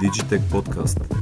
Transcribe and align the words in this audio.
Digitech 0.00 0.40
Podcast. 0.40 1.14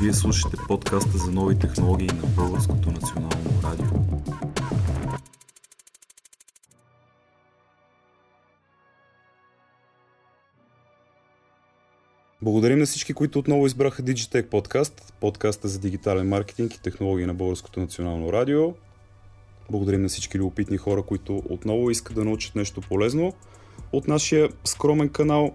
Вие 0.00 0.12
слушате 0.12 0.56
подкаста 0.68 1.18
за 1.18 1.30
нови 1.30 1.58
технологии 1.58 2.06
на 2.06 2.26
Българското 2.36 2.90
национално 2.90 3.62
радио. 3.64 3.86
Благодарим 12.42 12.78
на 12.78 12.86
всички, 12.86 13.14
които 13.14 13.38
отново 13.38 13.66
избраха 13.66 14.02
Digitech 14.02 14.48
Podcast, 14.48 15.12
подкаста 15.20 15.68
за 15.68 15.78
дигитален 15.78 16.28
маркетинг 16.28 16.74
и 16.74 16.82
технологии 16.82 17.26
на 17.26 17.34
Българското 17.34 17.80
национално 17.80 18.32
радио. 18.32 18.74
Благодарим 19.70 20.02
на 20.02 20.08
всички 20.08 20.38
любопитни 20.38 20.76
хора, 20.76 21.02
които 21.02 21.42
отново 21.48 21.90
искат 21.90 22.14
да 22.14 22.24
научат 22.24 22.54
нещо 22.54 22.80
полезно. 22.80 23.32
От 23.92 24.08
нашия 24.08 24.48
скромен 24.64 25.08
канал 25.08 25.54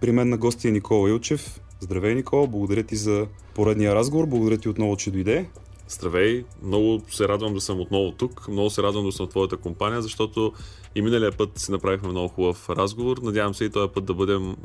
при 0.00 0.12
мен 0.12 0.28
на 0.28 0.36
гости 0.36 0.68
е 0.68 0.70
Никола 0.70 1.10
Илчев. 1.10 1.60
Здравей, 1.80 2.14
Никола, 2.14 2.46
благодаря 2.46 2.82
ти 2.82 2.96
за 2.96 3.26
поредния 3.54 3.94
разговор, 3.94 4.26
благодаря 4.26 4.58
ти 4.58 4.68
отново, 4.68 4.96
че 4.96 5.10
дойде. 5.10 5.48
Здравей, 5.88 6.44
много 6.62 7.02
се 7.10 7.28
радвам 7.28 7.54
да 7.54 7.60
съм 7.60 7.80
отново 7.80 8.12
тук, 8.12 8.48
много 8.48 8.70
се 8.70 8.82
радвам 8.82 9.04
да 9.04 9.12
съм 9.12 9.26
в 9.26 9.30
твоята 9.30 9.56
компания, 9.56 10.02
защото 10.02 10.52
и 10.94 11.02
миналия 11.02 11.32
път 11.32 11.58
си 11.58 11.70
направихме 11.70 12.08
много 12.08 12.28
хубав 12.28 12.70
разговор. 12.70 13.18
Надявам 13.22 13.54
се 13.54 13.64
и 13.64 13.70
този 13.70 13.92
път 13.92 14.04
да 14.04 14.14
бъдем 14.14 14.56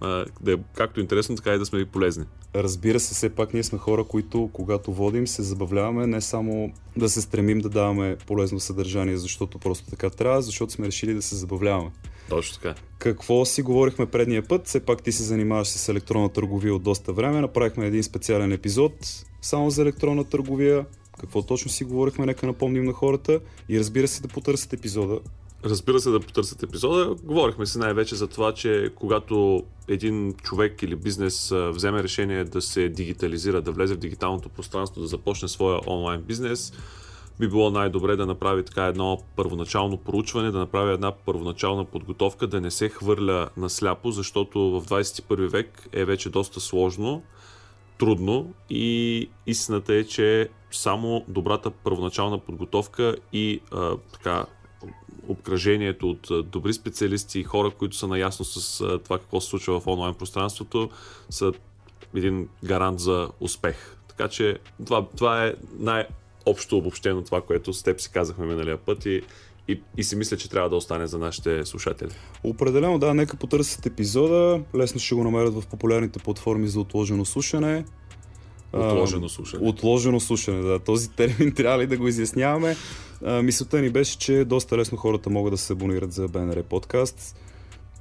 да 0.41 0.53
е 0.53 0.55
както 0.75 0.99
интересно, 0.99 1.35
така 1.35 1.53
и 1.53 1.57
да 1.57 1.65
сме 1.65 1.79
ви 1.79 1.85
полезни. 1.85 2.25
Разбира 2.55 2.99
се, 2.99 3.13
все 3.13 3.29
пак 3.29 3.53
ние 3.53 3.63
сме 3.63 3.79
хора, 3.79 4.03
които 4.03 4.49
когато 4.53 4.93
водим 4.93 5.27
се 5.27 5.43
забавляваме 5.43 6.07
не 6.07 6.21
само 6.21 6.71
да 6.97 7.09
се 7.09 7.21
стремим 7.21 7.59
да 7.59 7.69
даваме 7.69 8.17
полезно 8.27 8.59
съдържание, 8.59 9.17
защото 9.17 9.59
просто 9.59 9.89
така 9.89 10.09
трябва, 10.09 10.41
защото 10.41 10.73
сме 10.73 10.87
решили 10.87 11.13
да 11.13 11.21
се 11.21 11.35
забавляваме. 11.35 11.91
Точно 12.31 12.59
така. 12.61 12.75
Какво 12.97 13.45
си 13.45 13.61
говорихме 13.61 14.05
предния 14.05 14.47
път? 14.47 14.67
Все 14.67 14.79
пак 14.79 15.03
ти 15.03 15.11
се 15.11 15.23
занимаваш 15.23 15.67
с 15.67 15.89
електронна 15.89 16.29
търговия 16.29 16.75
от 16.75 16.83
доста 16.83 17.13
време. 17.13 17.41
Направихме 17.41 17.87
един 17.87 18.03
специален 18.03 18.51
епизод 18.51 18.93
само 19.41 19.69
за 19.69 19.81
електронна 19.81 20.23
търговия. 20.23 20.85
Какво 21.19 21.41
точно 21.41 21.71
си 21.71 21.83
говорихме, 21.83 22.25
нека 22.25 22.47
напомним 22.47 22.83
на 22.83 22.93
хората 22.93 23.39
и 23.69 23.79
разбира 23.79 24.07
се 24.07 24.21
да 24.21 24.27
потърсят 24.27 24.73
епизода. 24.73 25.19
Разбира 25.65 25.99
се 25.99 26.09
да 26.09 26.19
потърсят 26.19 26.63
епизода. 26.63 27.15
Говорихме 27.23 27.65
си 27.65 27.77
най-вече 27.77 28.15
за 28.15 28.27
това, 28.27 28.53
че 28.53 28.91
когато 28.95 29.63
един 29.87 30.33
човек 30.33 30.83
или 30.83 30.95
бизнес 30.95 31.53
вземе 31.71 32.03
решение 32.03 32.43
да 32.43 32.61
се 32.61 32.89
дигитализира, 32.89 33.61
да 33.61 33.71
влезе 33.71 33.93
в 33.93 33.97
дигиталното 33.97 34.49
пространство, 34.49 35.01
да 35.01 35.07
започне 35.07 35.47
своя 35.47 35.79
онлайн 35.87 36.21
бизнес, 36.21 36.73
би 37.41 37.47
било 37.47 37.71
най-добре 37.71 38.15
да 38.15 38.25
направи 38.25 38.65
така 38.65 38.85
едно 38.85 39.21
първоначално 39.35 39.97
проучване, 39.97 40.51
да 40.51 40.59
направи 40.59 40.93
една 40.93 41.11
първоначална 41.11 41.85
подготовка, 41.85 42.47
да 42.47 42.61
не 42.61 42.71
се 42.71 42.89
хвърля 42.89 43.49
на 43.57 43.69
сляпо, 43.69 44.11
защото 44.11 44.59
в 44.59 44.85
21 44.85 45.47
век 45.47 45.89
е 45.93 46.05
вече 46.05 46.29
доста 46.29 46.59
сложно, 46.59 47.23
трудно 47.97 48.53
и 48.69 49.29
истината 49.47 49.93
е, 49.93 50.03
че 50.03 50.49
само 50.71 51.25
добрата 51.27 51.71
първоначална 51.71 52.37
подготовка 52.37 53.15
и 53.33 53.61
а, 53.71 53.97
така 54.13 54.45
обкръжението 55.27 56.09
от 56.09 56.49
добри 56.51 56.73
специалисти 56.73 57.39
и 57.39 57.43
хора, 57.43 57.69
които 57.69 57.95
са 57.95 58.07
наясно 58.07 58.45
с 58.45 58.77
това 59.03 59.19
какво 59.19 59.41
се 59.41 59.49
случва 59.49 59.79
в 59.79 59.87
онлайн 59.87 60.13
пространството, 60.13 60.89
са 61.29 61.53
един 62.15 62.49
гарант 62.63 62.99
за 62.99 63.29
успех. 63.39 63.97
Така 64.07 64.27
че 64.27 64.57
това, 64.85 65.07
това 65.17 65.45
е 65.45 65.53
най- 65.79 66.07
общо 66.45 66.77
обобщено 66.77 67.21
това, 67.21 67.41
което 67.41 67.73
с 67.73 67.83
теб 67.83 68.01
си 68.01 68.11
казахме 68.11 68.45
миналия 68.45 68.77
път 68.77 69.05
и, 69.05 69.21
и, 69.67 69.81
и 69.97 70.03
си 70.03 70.15
мисля, 70.15 70.37
че 70.37 70.49
трябва 70.49 70.69
да 70.69 70.75
остане 70.75 71.07
за 71.07 71.17
нашите 71.17 71.65
слушатели. 71.65 72.09
Определено, 72.43 72.99
да, 72.99 73.13
нека 73.13 73.37
потърсят 73.37 73.85
епизода. 73.85 74.61
Лесно 74.75 74.99
ще 74.99 75.15
го 75.15 75.23
намерят 75.23 75.53
в 75.53 75.67
популярните 75.67 76.19
платформи 76.19 76.67
за 76.67 76.79
отложено 76.79 77.25
слушане. 77.25 77.85
Отложено 78.73 79.29
слушане. 79.29 79.69
Отложено 79.69 80.19
слушане, 80.19 80.61
да. 80.61 80.79
Този 80.79 81.09
термин 81.09 81.53
трябва 81.55 81.79
ли 81.79 81.87
да 81.87 81.97
го 81.97 82.07
изясняваме? 82.07 82.75
А, 83.25 83.41
мисълта 83.41 83.81
ни 83.81 83.89
беше, 83.89 84.17
че 84.17 84.45
доста 84.45 84.77
лесно 84.77 84.97
хората 84.97 85.29
могат 85.29 85.53
да 85.53 85.57
се 85.57 85.73
абонират 85.73 86.13
за 86.13 86.29
BNR 86.29 86.63
подкаст 86.63 87.35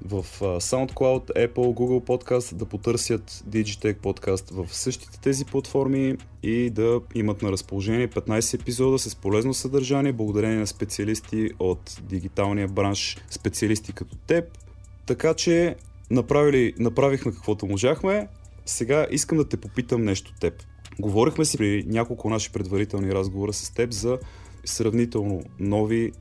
в 0.05 0.27
SoundCloud, 0.41 1.49
Apple, 1.49 1.55
Google 1.55 2.05
Podcast, 2.07 2.55
да 2.55 2.65
потърсят 2.65 3.31
Digitech 3.31 3.97
Podcast 3.97 4.65
в 4.65 4.75
същите 4.75 5.21
тези 5.21 5.45
платформи 5.45 6.17
и 6.43 6.71
да 6.71 7.01
имат 7.15 7.43
на 7.43 7.53
разположение 7.53 8.09
15 8.09 8.61
епизода 8.61 8.99
с 8.99 9.17
полезно 9.17 9.55
съдържание, 9.55 10.13
благодарение 10.13 10.59
на 10.59 10.67
специалисти 10.67 11.51
от 11.59 12.01
дигиталния 12.03 12.69
бранш, 12.69 13.19
специалисти 13.31 13.93
като 13.93 14.17
теб. 14.17 14.59
Така 15.07 15.35
че 15.35 15.77
направили, 16.11 16.75
направихме 16.79 17.33
каквото 17.33 17.67
можахме. 17.67 18.29
Сега 18.67 19.07
искам 19.11 19.39
да 19.39 19.49
те 19.49 19.57
попитам 19.57 20.05
нещо 20.05 20.33
теб. 20.41 20.55
Говорихме 20.99 21.45
си 21.45 21.59
при 21.59 21.85
няколко 21.87 22.31
наши 22.31 22.53
предварителни 22.53 23.15
разговора 23.15 23.53
с 23.53 23.71
теб 23.71 23.93
за 23.93 24.19
сравнително 24.65 25.43
нови, 25.59 26.13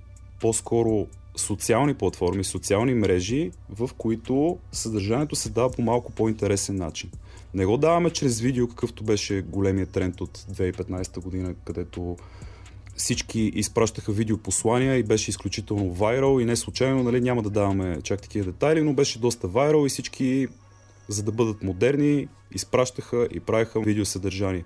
по-скоро 0.41 1.07
социални 1.39 1.94
платформи, 1.94 2.44
социални 2.44 2.94
мрежи, 2.94 3.51
в 3.69 3.89
които 3.97 4.57
съдържанието 4.72 5.35
се 5.35 5.50
дава 5.50 5.72
по 5.72 5.81
малко 5.81 6.11
по-интересен 6.11 6.75
начин. 6.75 7.11
Не 7.53 7.66
го 7.66 7.77
даваме 7.77 8.09
чрез 8.09 8.39
видео, 8.39 8.67
какъвто 8.67 9.03
беше 9.03 9.41
големия 9.41 9.85
тренд 9.85 10.22
от 10.22 10.38
2015 10.38 11.23
година, 11.23 11.55
където 11.66 12.17
всички 12.95 13.39
изпращаха 13.41 14.11
видеопослания 14.11 14.95
и 14.95 15.03
беше 15.03 15.29
изключително 15.29 15.94
вайрал 15.94 16.39
и 16.39 16.45
не 16.45 16.55
случайно, 16.55 17.03
нали, 17.03 17.22
няма 17.22 17.41
да 17.41 17.50
даваме 17.50 18.01
чак 18.03 18.21
такива 18.21 18.45
детайли, 18.45 18.81
но 18.81 18.94
беше 18.94 19.19
доста 19.19 19.47
вайрал 19.47 19.85
и 19.85 19.89
всички, 19.89 20.47
за 21.07 21.23
да 21.23 21.31
бъдат 21.31 21.63
модерни, 21.63 22.27
изпращаха 22.51 23.27
и 23.31 23.39
правиха 23.39 23.79
видеосъдържание. 23.79 24.63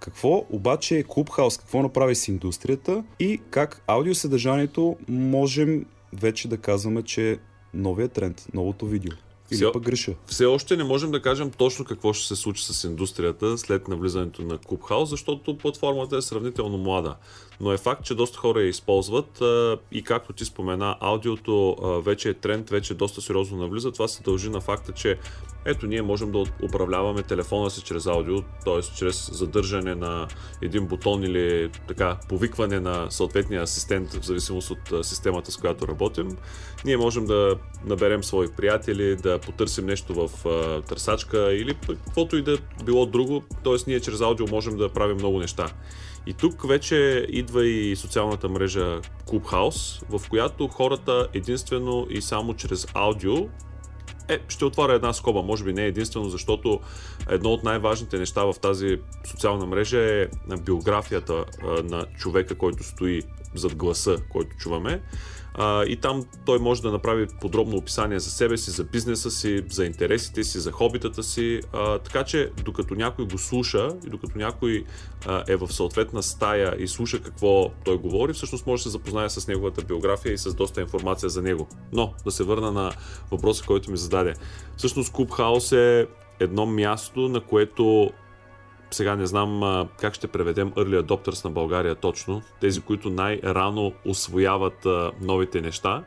Какво 0.00 0.46
обаче 0.50 0.98
е 0.98 1.04
Clubhouse, 1.04 1.60
какво 1.60 1.82
направи 1.82 2.14
с 2.14 2.28
индустрията 2.28 3.04
и 3.20 3.40
как 3.50 3.82
аудиосъдържанието 3.86 4.96
можем 5.08 5.84
вече 6.12 6.48
да 6.48 6.58
казваме, 6.58 7.02
че 7.02 7.38
новия 7.74 8.08
тренд, 8.08 8.46
новото 8.54 8.86
видео. 8.86 9.12
Или 9.52 9.56
все, 9.56 9.72
пък 9.72 9.82
греша. 9.82 10.14
Все 10.26 10.44
още 10.44 10.76
не 10.76 10.84
можем 10.84 11.10
да 11.10 11.22
кажем 11.22 11.50
точно 11.50 11.84
какво 11.84 12.12
ще 12.12 12.26
се 12.26 12.36
случи 12.36 12.64
с 12.64 12.84
индустрията 12.84 13.58
след 13.58 13.88
навлизането 13.88 14.42
на 14.42 14.58
Clubhouse, 14.58 15.04
защото 15.04 15.58
платформата 15.58 16.16
е 16.16 16.22
сравнително 16.22 16.78
млада. 16.78 17.16
Но 17.60 17.72
е 17.72 17.78
факт, 17.78 18.04
че 18.04 18.14
доста 18.14 18.38
хора 18.38 18.60
я 18.60 18.68
използват 18.68 19.42
и 19.92 20.02
както 20.04 20.32
ти 20.32 20.44
спомена, 20.44 20.96
аудиото 21.00 21.76
вече 22.04 22.28
е 22.28 22.34
тренд, 22.34 22.70
вече 22.70 22.94
доста 22.94 23.20
сериозно 23.20 23.58
навлиза. 23.58 23.92
Това 23.92 24.08
се 24.08 24.22
дължи 24.22 24.50
на 24.50 24.60
факта, 24.60 24.92
че 24.92 25.18
ето 25.64 25.86
ние 25.86 26.02
можем 26.02 26.32
да 26.32 26.44
управляваме 26.62 27.22
телефона 27.22 27.70
си 27.70 27.82
чрез 27.82 28.06
аудио, 28.06 28.42
т.е. 28.64 28.80
чрез 28.96 29.30
задържане 29.32 29.94
на 29.94 30.28
един 30.62 30.86
бутон 30.86 31.24
или 31.24 31.70
така 31.88 32.18
повикване 32.28 32.80
на 32.80 33.10
съответния 33.10 33.62
асистент 33.62 34.14
в 34.14 34.24
зависимост 34.24 34.70
от 34.70 35.06
системата 35.06 35.52
с 35.52 35.56
която 35.56 35.88
работим. 35.88 36.36
Ние 36.84 36.96
можем 36.96 37.24
да 37.24 37.56
наберем 37.84 38.24
свои 38.24 38.48
приятели, 38.48 39.16
да 39.16 39.38
потърсим 39.46 39.86
нещо 39.86 40.28
в 40.28 40.46
а, 40.48 40.82
търсачка 40.82 41.52
или 41.52 41.74
каквото 41.88 42.36
и 42.36 42.42
да 42.42 42.58
било 42.84 43.06
друго, 43.06 43.42
т.е. 43.64 43.76
ние 43.86 44.00
чрез 44.00 44.20
аудио 44.20 44.46
можем 44.48 44.76
да 44.76 44.92
правим 44.92 45.16
много 45.16 45.38
неща. 45.38 45.68
И 46.26 46.34
тук 46.34 46.68
вече 46.68 47.26
идва 47.28 47.66
и 47.66 47.96
социалната 47.96 48.48
мрежа 48.48 49.00
Clubhouse, 49.26 50.02
в 50.18 50.28
която 50.28 50.68
хората 50.68 51.28
единствено 51.34 52.06
и 52.10 52.22
само 52.22 52.54
чрез 52.54 52.86
аудио 52.94 53.48
е, 54.28 54.38
ще 54.48 54.64
отворя 54.64 54.94
една 54.94 55.12
скоба, 55.12 55.42
може 55.42 55.64
би 55.64 55.72
не 55.72 55.86
единствено, 55.86 56.28
защото 56.28 56.80
едно 57.28 57.50
от 57.52 57.64
най-важните 57.64 58.18
неща 58.18 58.44
в 58.44 58.54
тази 58.60 58.98
социална 59.24 59.66
мрежа 59.66 59.98
е 60.00 60.28
биографията 60.60 61.44
на 61.84 62.06
човека, 62.18 62.54
който 62.54 62.84
стои 62.84 63.22
зад 63.54 63.76
гласа, 63.76 64.16
който 64.32 64.56
чуваме. 64.56 65.02
А, 65.54 65.84
и 65.84 65.96
там 65.96 66.24
той 66.44 66.58
може 66.58 66.82
да 66.82 66.90
направи 66.90 67.26
подробно 67.40 67.76
описание 67.76 68.20
за 68.20 68.30
себе 68.30 68.56
си, 68.56 68.70
за 68.70 68.84
бизнеса 68.84 69.30
си, 69.30 69.64
за 69.70 69.84
интересите 69.84 70.44
си, 70.44 70.58
за 70.58 70.72
хобитата 70.72 71.22
си. 71.22 71.60
А, 71.72 71.98
така 71.98 72.24
че 72.24 72.50
докато 72.64 72.94
някой 72.94 73.26
го 73.26 73.38
слуша 73.38 73.88
и 74.06 74.10
докато 74.10 74.38
някой 74.38 74.84
а, 75.26 75.44
е 75.48 75.56
в 75.56 75.72
съответна 75.72 76.22
стая 76.22 76.74
и 76.78 76.88
слуша 76.88 77.22
какво 77.22 77.70
той 77.84 77.98
говори, 77.98 78.32
всъщност 78.32 78.66
може 78.66 78.80
да 78.80 78.82
се 78.82 78.90
запознае 78.90 79.30
с 79.30 79.48
неговата 79.48 79.84
биография 79.84 80.32
и 80.32 80.38
с 80.38 80.54
доста 80.54 80.80
информация 80.80 81.28
за 81.28 81.42
него. 81.42 81.68
Но 81.92 82.14
да 82.24 82.30
се 82.30 82.44
върна 82.44 82.72
на 82.72 82.92
въпроса, 83.30 83.64
който 83.66 83.90
ми 83.90 83.96
зададе. 83.96 84.34
Всъщност 84.76 85.12
Clubhouse 85.12 85.76
е 85.76 86.06
едно 86.40 86.66
място, 86.66 87.28
на 87.28 87.40
което 87.40 88.10
сега 88.94 89.16
не 89.16 89.26
знам 89.26 89.62
а, 89.62 89.88
как 90.00 90.14
ще 90.14 90.28
преведем 90.28 90.70
Early 90.70 91.02
Adopters 91.02 91.44
на 91.44 91.50
България 91.50 91.94
точно. 91.94 92.42
Тези, 92.60 92.80
които 92.80 93.10
най-рано 93.10 93.92
освояват 94.06 94.86
а, 94.86 95.12
новите 95.20 95.60
неща, 95.60 96.04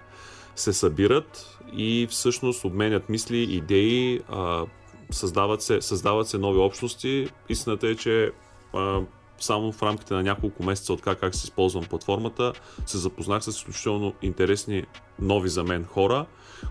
се 0.55 0.73
събират 0.73 1.57
и 1.73 2.07
всъщност 2.09 2.65
обменят 2.65 3.09
мисли, 3.09 3.37
идеи, 3.37 4.21
а, 4.29 4.65
създават, 5.11 5.61
се, 5.61 5.81
създават 5.81 6.27
се 6.27 6.37
нови 6.37 6.59
общности. 6.59 7.27
Истината 7.49 7.87
е, 7.87 7.95
че 7.95 8.31
а, 8.73 9.01
само 9.39 9.71
в 9.71 9.83
рамките 9.83 10.13
на 10.13 10.23
няколко 10.23 10.63
месеца 10.63 10.93
от 10.93 11.01
как, 11.01 11.19
как 11.19 11.35
се 11.35 11.43
използвам 11.43 11.83
платформата, 11.83 12.53
се 12.85 12.97
запознах 12.97 13.43
с 13.43 13.47
изключително 13.47 14.13
интересни 14.21 14.83
нови 15.19 15.49
за 15.49 15.63
мен 15.63 15.85
хора, 15.85 16.25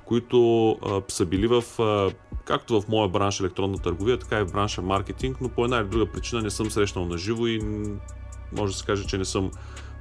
които 0.05 0.70
а, 0.70 1.02
са 1.08 1.26
били 1.26 1.46
в, 1.46 1.64
а, 1.78 2.11
както 2.44 2.81
в 2.81 2.88
моя 2.88 3.08
бранш 3.08 3.40
електронна 3.40 3.78
търговия, 3.78 4.19
така 4.19 4.40
и 4.40 4.44
в 4.44 4.52
бранша 4.52 4.82
маркетинг, 4.82 5.37
но 5.40 5.49
по 5.49 5.64
една 5.64 5.76
или 5.76 5.88
друга 5.88 6.12
причина 6.12 6.43
не 6.43 6.50
съм 6.50 6.70
срещнал 6.70 7.05
на 7.05 7.19
живо 7.19 7.46
и 7.46 7.61
може 8.52 8.72
да 8.72 8.78
се 8.78 8.84
каже, 8.84 9.06
че 9.06 9.19
не 9.19 9.25
съм 9.25 9.50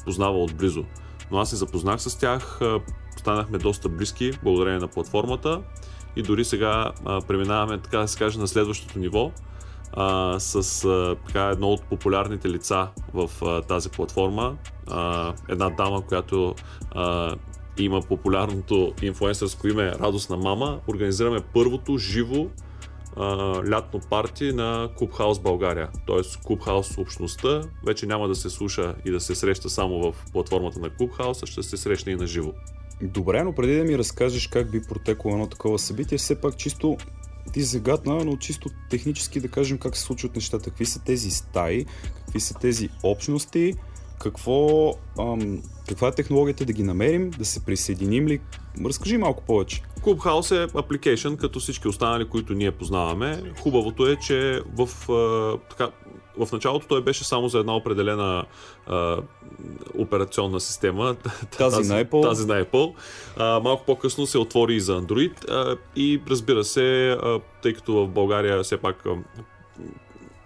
познавал 0.06 0.44
отблизо. 0.44 0.84
Но 1.32 1.40
аз 1.40 1.50
се 1.50 1.56
запознах 1.56 2.02
с 2.02 2.20
тях, 2.20 2.62
а, 2.62 2.80
станахме 3.18 3.58
доста 3.58 3.90
близки 3.90 4.32
благодарение 4.44 4.80
на 4.80 4.88
платформата 4.88 5.62
и 6.16 6.22
дори 6.22 6.46
сега 6.46 6.92
а, 7.06 7.22
преминаваме, 7.22 7.78
така 7.78 7.98
да 7.98 8.08
се 8.08 8.18
каже, 8.18 8.40
на 8.40 8.48
следващото 8.48 9.00
ниво 9.00 9.32
с 10.40 10.86
а, 10.86 11.16
така, 11.28 11.44
едно 11.44 11.68
от 11.68 11.84
популярните 11.84 12.50
лица 12.50 12.88
в 13.14 13.30
а, 13.42 13.62
тази 13.62 13.90
платформа. 13.90 14.58
А, 14.88 15.34
една 15.50 15.70
дама, 15.70 16.02
която 16.02 16.56
а, 16.92 17.36
има 17.78 18.02
популярното 18.02 18.94
инфуенсърско 19.02 19.68
име 19.68 19.92
Радостна 19.92 20.38
мама. 20.38 20.80
Организираме 20.88 21.40
първото 21.54 21.98
живо 21.98 22.48
а, 23.16 23.26
лятно 23.70 24.00
парти 24.10 24.54
на 24.54 24.90
Клубхаус 24.98 25.40
България. 25.40 25.90
Тоест 26.06 26.38
Клубхаус 26.44 26.98
общността 26.98 27.62
вече 27.86 28.06
няма 28.06 28.28
да 28.28 28.36
се 28.36 28.50
слуша 28.50 28.96
и 29.06 29.12
да 29.12 29.20
се 29.20 29.36
среща 29.36 29.70
само 29.70 30.12
в 30.12 30.16
платформата 30.32 30.80
на 30.80 30.90
Клубхаус, 30.90 31.44
а 31.44 31.46
ще 31.46 31.64
се 31.64 31.78
срещне 31.78 32.12
и 32.12 32.16
на 32.16 32.28
живо. 32.28 32.52
Добре, 33.02 33.44
но 33.44 33.54
преди 33.56 33.78
да 33.78 33.84
ми 33.84 33.98
разкажеш 33.98 34.48
как 34.48 34.72
би 34.72 34.82
протекло 34.90 35.32
едно 35.32 35.48
такова 35.48 35.80
събитие, 35.80 36.18
все 36.18 36.42
пак 36.42 36.58
чисто 36.58 36.98
ти 37.52 37.62
загадна, 37.62 38.26
но 38.26 38.38
чисто 38.38 38.70
технически 38.90 39.40
да 39.40 39.48
кажем 39.48 39.78
как 39.78 39.98
се 39.98 40.04
случват 40.04 40.36
нещата. 40.36 40.70
Какви 40.70 40.86
са 40.86 41.04
тези 41.04 41.32
стаи, 41.32 41.86
какви 42.26 42.40
са 42.40 42.54
тези 42.54 42.90
общности, 43.04 43.74
какво, 44.20 44.90
ам, 45.20 45.62
каква 45.90 46.08
е 46.08 46.12
технологията 46.12 46.66
да 46.66 46.74
ги 46.74 46.84
намерим, 46.84 47.30
да 47.30 47.46
се 47.46 47.66
присъединим 47.66 48.28
ли? 48.28 48.40
Разкажи 48.86 49.18
малко 49.18 49.44
повече. 49.44 49.82
Clubhouse 50.02 50.64
е 50.64 50.78
апликейшн, 50.80 51.34
като 51.34 51.60
всички 51.60 51.88
останали, 51.88 52.30
които 52.30 52.54
ние 52.54 52.72
познаваме. 52.72 53.54
Хубавото 53.60 54.08
е, 54.08 54.16
че 54.16 54.62
в, 54.78 55.10
а, 55.12 55.58
така, 55.70 55.92
в 56.38 56.52
началото 56.52 56.88
той 56.88 57.02
беше 57.02 57.24
само 57.24 57.48
за 57.48 57.60
една 57.60 57.76
определена 57.76 58.46
а, 58.88 59.18
операционна 59.98 60.60
система. 60.60 61.16
Тази, 61.16 61.48
тази 61.58 61.94
на 61.94 62.06
Apple. 62.06 62.24
Тази 62.24 62.48
на 62.48 62.66
Apple. 62.66 62.94
А, 63.38 63.60
малко 63.60 63.86
по-късно 63.86 64.26
се 64.26 64.38
отвори 64.38 64.76
и 64.76 64.80
за 64.80 65.02
Android 65.02 65.50
а, 65.50 65.78
и 65.96 66.22
разбира 66.30 66.64
се, 66.64 67.12
а, 67.12 67.40
тъй 67.62 67.74
като 67.74 67.94
в 67.94 68.08
България 68.08 68.64
все 68.64 68.78
пак 68.78 69.06
а, 69.06 69.16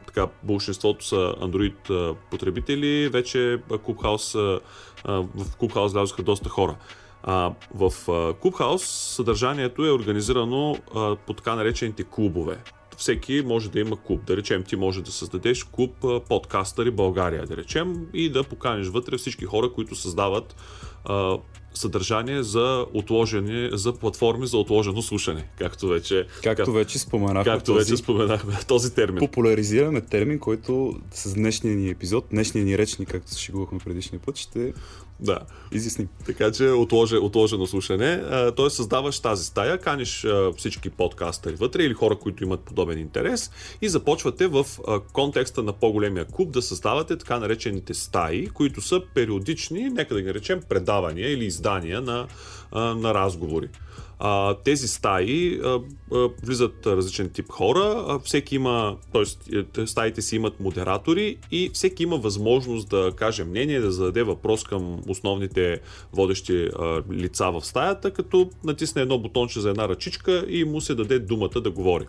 така, 0.07 0.27
большинството 0.43 1.05
са 1.05 1.15
Android 1.41 2.15
потребители, 2.31 3.09
вече 3.09 3.59
Clubhouse, 3.69 4.61
в 5.05 5.45
Clubhouse 5.59 5.93
влязоха 5.93 6.23
доста 6.23 6.49
хора. 6.49 6.75
А, 7.23 7.51
в 7.75 7.91
Clubhouse 8.41 8.85
съдържанието 9.15 9.85
е 9.85 9.91
организирано 9.91 10.77
а, 10.95 11.15
по 11.15 11.33
така 11.33 11.55
наречените 11.55 12.03
клубове. 12.03 12.57
Всеки 12.97 13.41
може 13.45 13.71
да 13.71 13.79
има 13.79 13.97
клуб. 14.03 14.25
Да 14.25 14.37
речем, 14.37 14.63
ти 14.63 14.75
може 14.75 15.01
да 15.01 15.11
създадеш 15.11 15.63
клуб 15.63 16.05
подкастъри 16.29 16.91
България, 16.91 17.45
да 17.45 17.57
речем, 17.57 18.07
и 18.13 18.29
да 18.29 18.43
поканиш 18.43 18.87
вътре 18.87 19.17
всички 19.17 19.45
хора, 19.45 19.71
които 19.73 19.95
създават 19.95 20.55
а, 21.05 21.37
съдържание 21.73 22.43
за 22.43 22.85
отложени, 22.93 23.69
за 23.73 23.93
платформи 23.93 24.47
за 24.47 24.57
отложено 24.57 25.01
слушане, 25.01 25.47
както 25.57 25.87
вече, 25.87 26.27
както 26.43 26.65
как, 26.65 26.73
вече 26.73 26.99
споменахме. 26.99 27.43
Както 27.43 27.73
този, 27.73 27.91
вече 27.91 28.03
споменахме 28.03 28.53
този 28.67 28.95
термин. 28.95 29.19
Популяризираме 29.19 30.01
термин, 30.01 30.39
който 30.39 30.99
с 31.11 31.33
днешния 31.33 31.75
ни 31.75 31.89
епизод, 31.89 32.25
днешния 32.31 32.65
ни 32.65 32.77
речник, 32.77 33.09
както 33.09 33.31
се 33.31 33.41
шегувахме 33.41 33.79
предишния 33.79 34.21
път, 34.25 34.37
ще 34.37 34.73
да. 35.19 35.39
Изясним. 35.71 36.07
Така 36.25 36.51
че 36.51 36.69
отложи, 36.69 37.15
отложено 37.15 37.67
слушане. 37.67 38.23
Тоест 38.55 38.75
създаваш 38.75 39.19
тази 39.19 39.45
стая, 39.45 39.77
каниш 39.77 40.25
всички 40.57 40.89
подкастъри 40.89 41.55
вътре 41.55 41.83
или 41.83 41.93
хора, 41.93 42.15
които 42.15 42.43
имат 42.43 42.59
подобен 42.59 42.99
интерес 42.99 43.51
и 43.81 43.89
започвате 43.89 44.47
в 44.47 44.65
контекста 45.13 45.63
на 45.63 45.73
по-големия 45.73 46.25
клуб 46.25 46.51
да 46.51 46.61
създавате 46.61 47.17
така 47.17 47.39
наречените 47.39 47.93
стаи, 47.93 48.47
които 48.47 48.81
са 48.81 49.01
периодични, 49.13 49.89
нека 49.89 50.13
да 50.13 50.21
ги 50.21 50.27
наречем 50.27 50.61
предавания 50.69 51.33
или 51.33 51.45
издания 51.45 52.01
на, 52.01 52.27
на 52.73 53.13
разговори. 53.13 53.69
А, 54.19 54.53
тези 54.53 54.87
стаи 54.87 55.59
а, 55.63 55.79
а, 56.13 56.29
влизат 56.43 56.87
различен 56.87 57.29
тип 57.29 57.51
хора, 57.51 58.05
а, 58.07 58.19
всеки 58.19 58.55
има, 58.55 58.97
т.е. 59.13 59.87
стаите 59.87 60.21
си 60.21 60.35
имат 60.35 60.59
модератори 60.59 61.37
и 61.51 61.69
всеки 61.73 62.03
има 62.03 62.17
възможност 62.17 62.89
да 62.89 63.11
каже 63.15 63.43
мнение, 63.43 63.79
да 63.79 63.91
зададе 63.91 64.23
въпрос 64.23 64.63
към 64.63 65.01
основните 65.07 65.81
водещи 66.13 66.69
а, 66.79 67.01
лица 67.11 67.51
в 67.51 67.65
стаята, 67.65 68.11
като 68.11 68.49
натисне 68.63 69.01
едно 69.01 69.19
бутонче 69.19 69.59
за 69.59 69.69
една 69.69 69.89
ръчичка 69.89 70.45
и 70.49 70.63
му 70.63 70.81
се 70.81 70.95
даде 70.95 71.19
думата 71.19 71.61
да 71.61 71.71
говори. 71.71 72.05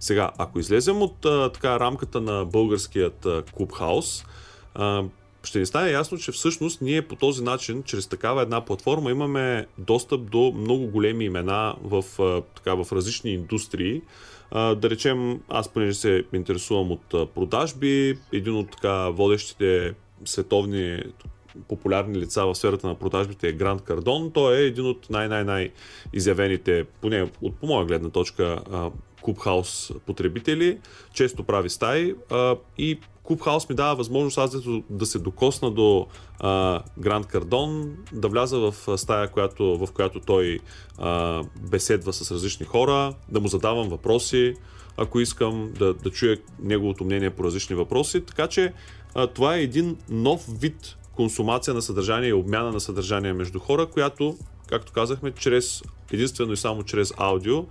Сега, 0.00 0.30
ако 0.38 0.58
излезем 0.58 1.02
от 1.02 1.24
а, 1.24 1.52
така 1.52 1.80
рамката 1.80 2.20
на 2.20 2.44
българският 2.44 3.26
клубхаус, 3.52 4.24
ще 5.46 5.58
ни 5.58 5.66
стане 5.66 5.90
ясно, 5.90 6.18
че 6.18 6.32
всъщност 6.32 6.80
ние 6.80 7.02
по 7.02 7.16
този 7.16 7.44
начин, 7.44 7.82
чрез 7.82 8.06
такава 8.06 8.42
една 8.42 8.64
платформа, 8.64 9.10
имаме 9.10 9.66
достъп 9.78 10.30
до 10.30 10.52
много 10.56 10.86
големи 10.86 11.24
имена 11.24 11.74
в, 11.82 12.04
така, 12.54 12.74
в 12.74 12.92
различни 12.92 13.30
индустрии. 13.30 14.02
Да 14.52 14.80
речем, 14.82 15.40
аз 15.48 15.68
понеже 15.68 15.94
се 15.94 16.24
интересувам 16.32 16.90
от 16.90 17.34
продажби, 17.34 18.18
един 18.32 18.56
от 18.56 18.70
така 18.70 19.08
водещите 19.08 19.94
световни 20.24 21.02
популярни 21.68 22.18
лица 22.18 22.46
в 22.46 22.54
сферата 22.54 22.86
на 22.86 22.94
продажбите 22.94 23.48
е 23.48 23.52
Гранд 23.52 23.82
Кардон. 23.82 24.30
Той 24.30 24.56
е 24.56 24.66
един 24.66 24.86
от 24.86 25.10
най-най-най 25.10 25.70
изявените, 26.12 26.84
поне 27.00 27.30
от 27.42 27.56
по 27.56 27.66
моя 27.66 27.86
гледна 27.86 28.10
точка, 28.10 28.60
Клубхаус 29.22 29.92
потребители. 30.06 30.78
Често 31.14 31.44
прави 31.44 31.70
стаи 31.70 32.14
и 32.78 32.98
Клубхаус 33.26 33.68
ми 33.68 33.74
дава 33.74 33.94
възможност 33.94 34.38
аз 34.38 34.56
да 34.90 35.06
се 35.06 35.18
докосна 35.18 35.70
до 35.70 36.06
Гранд 36.98 37.26
Кардон, 37.26 37.96
да 38.12 38.28
вляза 38.28 38.58
в 38.58 38.98
стая, 38.98 39.28
която, 39.28 39.78
в 39.78 39.92
която 39.92 40.20
той 40.20 40.58
а, 40.98 41.42
беседва 41.70 42.12
с 42.12 42.30
различни 42.30 42.66
хора, 42.66 43.14
да 43.28 43.40
му 43.40 43.48
задавам 43.48 43.88
въпроси, 43.88 44.54
ако 44.96 45.20
искам 45.20 45.72
да, 45.78 45.94
да 45.94 46.10
чуя 46.10 46.36
неговото 46.62 47.04
мнение 47.04 47.30
по 47.30 47.44
различни 47.44 47.76
въпроси. 47.76 48.20
Така 48.20 48.46
че 48.46 48.72
а, 49.14 49.26
това 49.26 49.56
е 49.56 49.62
един 49.62 49.96
нов 50.08 50.44
вид 50.60 50.96
консумация 51.16 51.74
на 51.74 51.82
съдържание 51.82 52.28
и 52.28 52.32
обмяна 52.32 52.72
на 52.72 52.80
съдържание 52.80 53.32
между 53.32 53.58
хора, 53.58 53.86
която, 53.86 54.36
както 54.68 54.92
казахме, 54.92 55.30
чрез, 55.30 55.82
единствено 56.12 56.52
и 56.52 56.56
само 56.56 56.82
чрез 56.82 57.12
аудио 57.16 57.64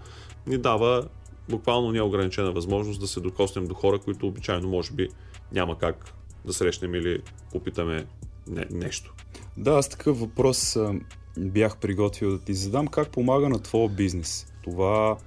ни 0.48 0.58
дава 0.58 1.08
буквално 1.50 1.92
неограничена 1.92 2.52
възможност 2.52 3.00
да 3.00 3.08
се 3.08 3.20
докоснем 3.20 3.68
до 3.68 3.74
хора, 3.74 4.00
които 4.00 4.28
обичайно 4.28 4.70
може 4.70 4.94
би 4.94 5.10
няма 5.52 5.78
как 5.78 6.14
да 6.46 6.54
срещнем 6.54 6.96
или 6.96 7.22
попитаме 7.52 8.06
не, 8.48 8.66
нещо. 8.72 9.14
Да, 9.58 9.72
аз 9.72 9.90
такъв 9.90 10.20
въпрос 10.20 10.76
а, 10.76 10.94
бях 11.38 11.78
приготвил 11.78 12.32
да 12.32 12.40
ти 12.40 12.54
задам. 12.54 12.88
Как 12.88 13.10
помага 13.10 13.50
на 13.50 13.60
твоя 13.60 13.90
бизнес 13.90 14.48
това, 14.64 15.18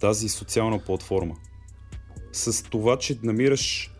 тази 0.00 0.28
социална 0.28 0.78
платформа? 0.78 1.34
С 2.32 2.62
това, 2.62 2.98
че 2.98 3.18
намираш 3.22 3.94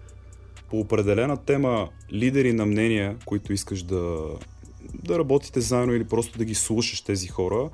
по 0.71 0.81
определена 0.81 1.37
тема 1.37 1.89
лидери 2.13 2.53
на 2.53 2.67
мнения, 2.67 3.17
които 3.25 3.53
искаш 3.53 3.83
да, 3.83 4.25
да 4.95 5.19
работите 5.19 5.61
заедно 5.61 5.95
или 5.95 6.05
просто 6.05 6.39
да 6.39 6.45
ги 6.45 6.55
слушаш 6.55 7.01
тези 7.01 7.29
хора, 7.29 7.71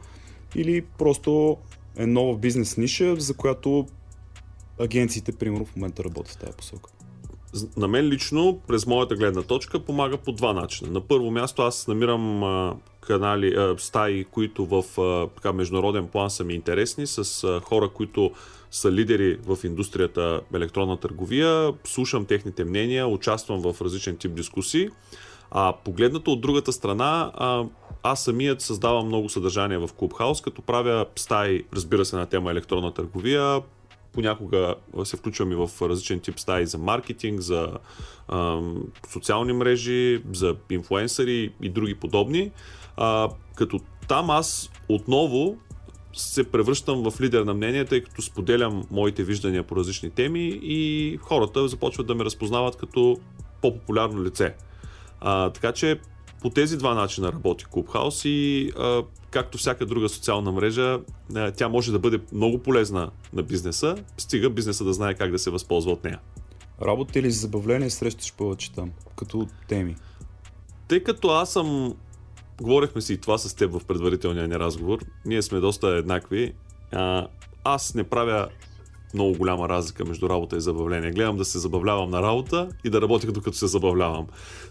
или 0.54 0.82
просто 0.82 1.56
е 1.96 2.06
нова 2.06 2.38
бизнес 2.38 2.76
ниша, 2.76 3.16
за 3.16 3.34
която 3.34 3.86
агенциите, 4.80 5.32
примерно, 5.32 5.64
в 5.64 5.76
момента 5.76 6.04
работят 6.04 6.32
в 6.32 6.38
тази 6.38 6.52
посока 6.52 6.90
на 7.76 7.88
мен 7.88 8.08
лично, 8.08 8.60
през 8.66 8.86
моята 8.86 9.16
гледна 9.16 9.42
точка, 9.42 9.80
помага 9.80 10.16
по 10.16 10.32
два 10.32 10.52
начина. 10.52 10.90
На 10.90 11.00
първо 11.00 11.30
място 11.30 11.62
аз 11.62 11.88
намирам 11.88 12.44
а, 12.44 12.76
канали, 13.00 13.54
а, 13.56 13.74
стаи, 13.78 14.24
които 14.24 14.66
в 14.66 15.00
а, 15.00 15.26
така, 15.26 15.52
международен 15.52 16.06
план 16.06 16.30
са 16.30 16.44
ми 16.44 16.54
интересни, 16.54 17.06
с 17.06 17.44
а, 17.44 17.60
хора, 17.60 17.88
които 17.88 18.30
са 18.70 18.92
лидери 18.92 19.38
в 19.46 19.58
индустрията 19.64 20.40
електронна 20.54 20.96
търговия, 20.96 21.72
слушам 21.84 22.24
техните 22.24 22.64
мнения, 22.64 23.08
участвам 23.08 23.60
в 23.60 23.80
различен 23.80 24.16
тип 24.16 24.34
дискусии. 24.34 24.88
А 25.50 25.74
погледнато 25.84 26.32
от 26.32 26.40
другата 26.40 26.72
страна, 26.72 27.32
а, 27.34 27.64
аз 28.02 28.24
самият 28.24 28.60
създавам 28.60 29.06
много 29.06 29.28
съдържание 29.28 29.78
в 29.78 29.88
Clubhouse, 29.88 30.44
като 30.44 30.62
правя 30.62 31.06
стаи, 31.16 31.64
разбира 31.74 32.04
се, 32.04 32.16
на 32.16 32.26
тема 32.26 32.50
електронна 32.50 32.94
търговия, 32.94 33.62
понякога 34.12 34.74
се 35.04 35.16
включвам 35.16 35.52
и 35.52 35.54
в 35.54 35.70
различен 35.82 36.20
тип 36.20 36.38
стаи 36.40 36.66
за 36.66 36.78
маркетинг, 36.78 37.40
за 37.40 37.72
а, 38.28 38.60
социални 39.12 39.52
мрежи, 39.52 40.22
за 40.32 40.56
инфуенсъри 40.70 41.52
и 41.62 41.68
други 41.68 41.94
подобни. 41.94 42.50
А, 42.96 43.28
като 43.54 43.80
там 44.08 44.30
аз 44.30 44.70
отново 44.88 45.56
се 46.12 46.44
превръщам 46.44 47.10
в 47.10 47.20
лидер 47.20 47.42
на 47.42 47.54
мнение, 47.54 47.84
тъй 47.84 48.02
като 48.02 48.22
споделям 48.22 48.84
моите 48.90 49.24
виждания 49.24 49.62
по 49.62 49.76
различни 49.76 50.10
теми 50.10 50.60
и 50.62 51.18
хората 51.22 51.68
започват 51.68 52.06
да 52.06 52.14
ме 52.14 52.24
разпознават 52.24 52.76
като 52.76 53.20
по-популярно 53.62 54.24
лице. 54.24 54.54
А, 55.20 55.50
така 55.50 55.72
че 55.72 56.00
по 56.40 56.50
тези 56.50 56.76
два 56.78 56.94
начина 56.94 57.32
работи 57.32 57.64
Clubhouse 57.64 58.28
и 58.28 58.72
а, 58.78 59.02
както 59.30 59.58
всяка 59.58 59.86
друга 59.86 60.08
социална 60.08 60.52
мрежа, 60.52 61.00
а, 61.34 61.50
тя 61.50 61.68
може 61.68 61.92
да 61.92 61.98
бъде 61.98 62.20
много 62.32 62.58
полезна 62.58 63.10
на 63.32 63.42
бизнеса, 63.42 63.96
стига 64.18 64.50
бизнеса 64.50 64.84
да 64.84 64.92
знае 64.92 65.14
как 65.14 65.30
да 65.30 65.38
се 65.38 65.50
възползва 65.50 65.92
от 65.92 66.04
нея. 66.04 66.20
Работа 66.82 67.18
или 67.18 67.30
забавление 67.30 67.90
срещаш 67.90 68.32
повече 68.32 68.72
там, 68.72 68.90
като 69.16 69.46
теми? 69.68 69.96
Тъй 70.88 71.02
като 71.02 71.28
аз 71.28 71.52
съм 71.52 71.94
говорихме 72.60 73.00
си 73.00 73.12
и 73.12 73.18
това 73.18 73.38
с 73.38 73.54
теб 73.54 73.72
в 73.72 73.84
предварителния 73.84 74.48
ни 74.48 74.54
разговор. 74.54 74.98
Ние 75.24 75.42
сме 75.42 75.60
доста 75.60 75.88
еднакви. 75.88 76.52
А, 76.92 77.26
аз 77.64 77.94
не 77.94 78.04
правя 78.04 78.48
много 79.16 79.38
голяма 79.38 79.68
разлика 79.68 80.04
между 80.04 80.28
работа 80.28 80.56
и 80.56 80.60
забавление. 80.60 81.10
Гледам 81.10 81.36
да 81.36 81.44
се 81.44 81.58
забавлявам 81.58 82.10
на 82.10 82.22
работа 82.22 82.68
и 82.84 82.90
да 82.90 83.00
работя 83.00 83.32
докато 83.32 83.56
се 83.56 83.66
забавлявам. 83.66 84.26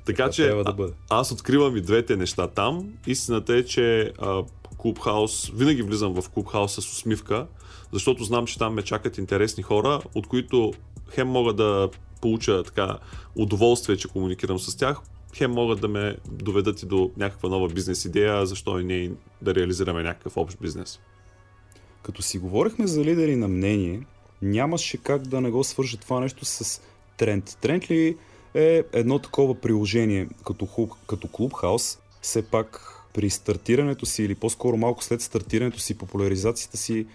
Така 0.05 0.23
Това 0.23 0.33
че 0.33 0.47
да 0.47 0.63
а, 0.65 0.73
бъде. 0.73 0.93
аз 1.09 1.31
откривам 1.31 1.77
и 1.77 1.81
двете 1.81 2.15
неща 2.15 2.47
там. 2.47 2.89
Истината 3.07 3.55
е, 3.55 3.65
че 3.65 4.11
а, 4.19 4.43
Клубхаус, 4.77 5.51
винаги 5.55 5.81
влизам 5.81 6.21
в 6.21 6.29
Клубхаус 6.29 6.73
с 6.73 6.77
усмивка, 6.77 7.47
защото 7.91 8.23
знам, 8.23 8.45
че 8.45 8.57
там 8.57 8.73
ме 8.73 8.81
чакат 8.81 9.17
интересни 9.17 9.63
хора, 9.63 10.01
от 10.15 10.27
които 10.27 10.73
хем 11.09 11.27
мога 11.27 11.53
да 11.53 11.89
получа 12.21 12.63
така 12.63 12.97
удоволствие, 13.35 13.97
че 13.97 14.07
комуникирам 14.07 14.59
с 14.59 14.77
тях, 14.77 15.01
хем 15.35 15.51
могат 15.51 15.81
да 15.81 15.87
ме 15.87 16.17
доведат 16.31 16.81
и 16.81 16.85
до 16.85 17.11
някаква 17.17 17.49
нова 17.49 17.67
бизнес 17.67 18.05
идея, 18.05 18.45
защо 18.45 18.79
и 18.79 18.83
ние 18.83 19.11
да 19.41 19.55
реализираме 19.55 20.03
някакъв 20.03 20.37
общ 20.37 20.57
бизнес. 20.61 20.99
Като 22.03 22.21
си 22.21 22.37
говорихме 22.37 22.87
за 22.87 23.03
лидери 23.03 23.35
на 23.35 23.47
мнение, 23.47 24.05
нямаше 24.45 24.97
как 24.97 25.21
да 25.21 25.41
не 25.41 25.51
го 25.51 25.63
свържа 25.63 25.97
това 25.97 26.19
нещо 26.19 26.45
с 26.45 26.81
тренд. 27.17 27.57
Тренд 27.61 27.91
ли 27.91 28.17
е 28.53 28.83
едно 28.93 29.19
такова 29.19 29.55
приложение 29.55 30.27
като, 30.45 30.65
хуб, 30.65 30.91
като 31.07 31.27
Clubhouse, 31.27 31.99
все 32.21 32.41
пак 32.41 32.91
при 33.13 33.29
стартирането 33.29 34.05
си 34.05 34.23
или 34.23 34.35
по-скоро 34.35 34.77
малко 34.77 35.03
след 35.03 35.21
стартирането 35.21 35.79
си, 35.79 35.97
популяризацията 35.97 36.77
си, 36.77 37.05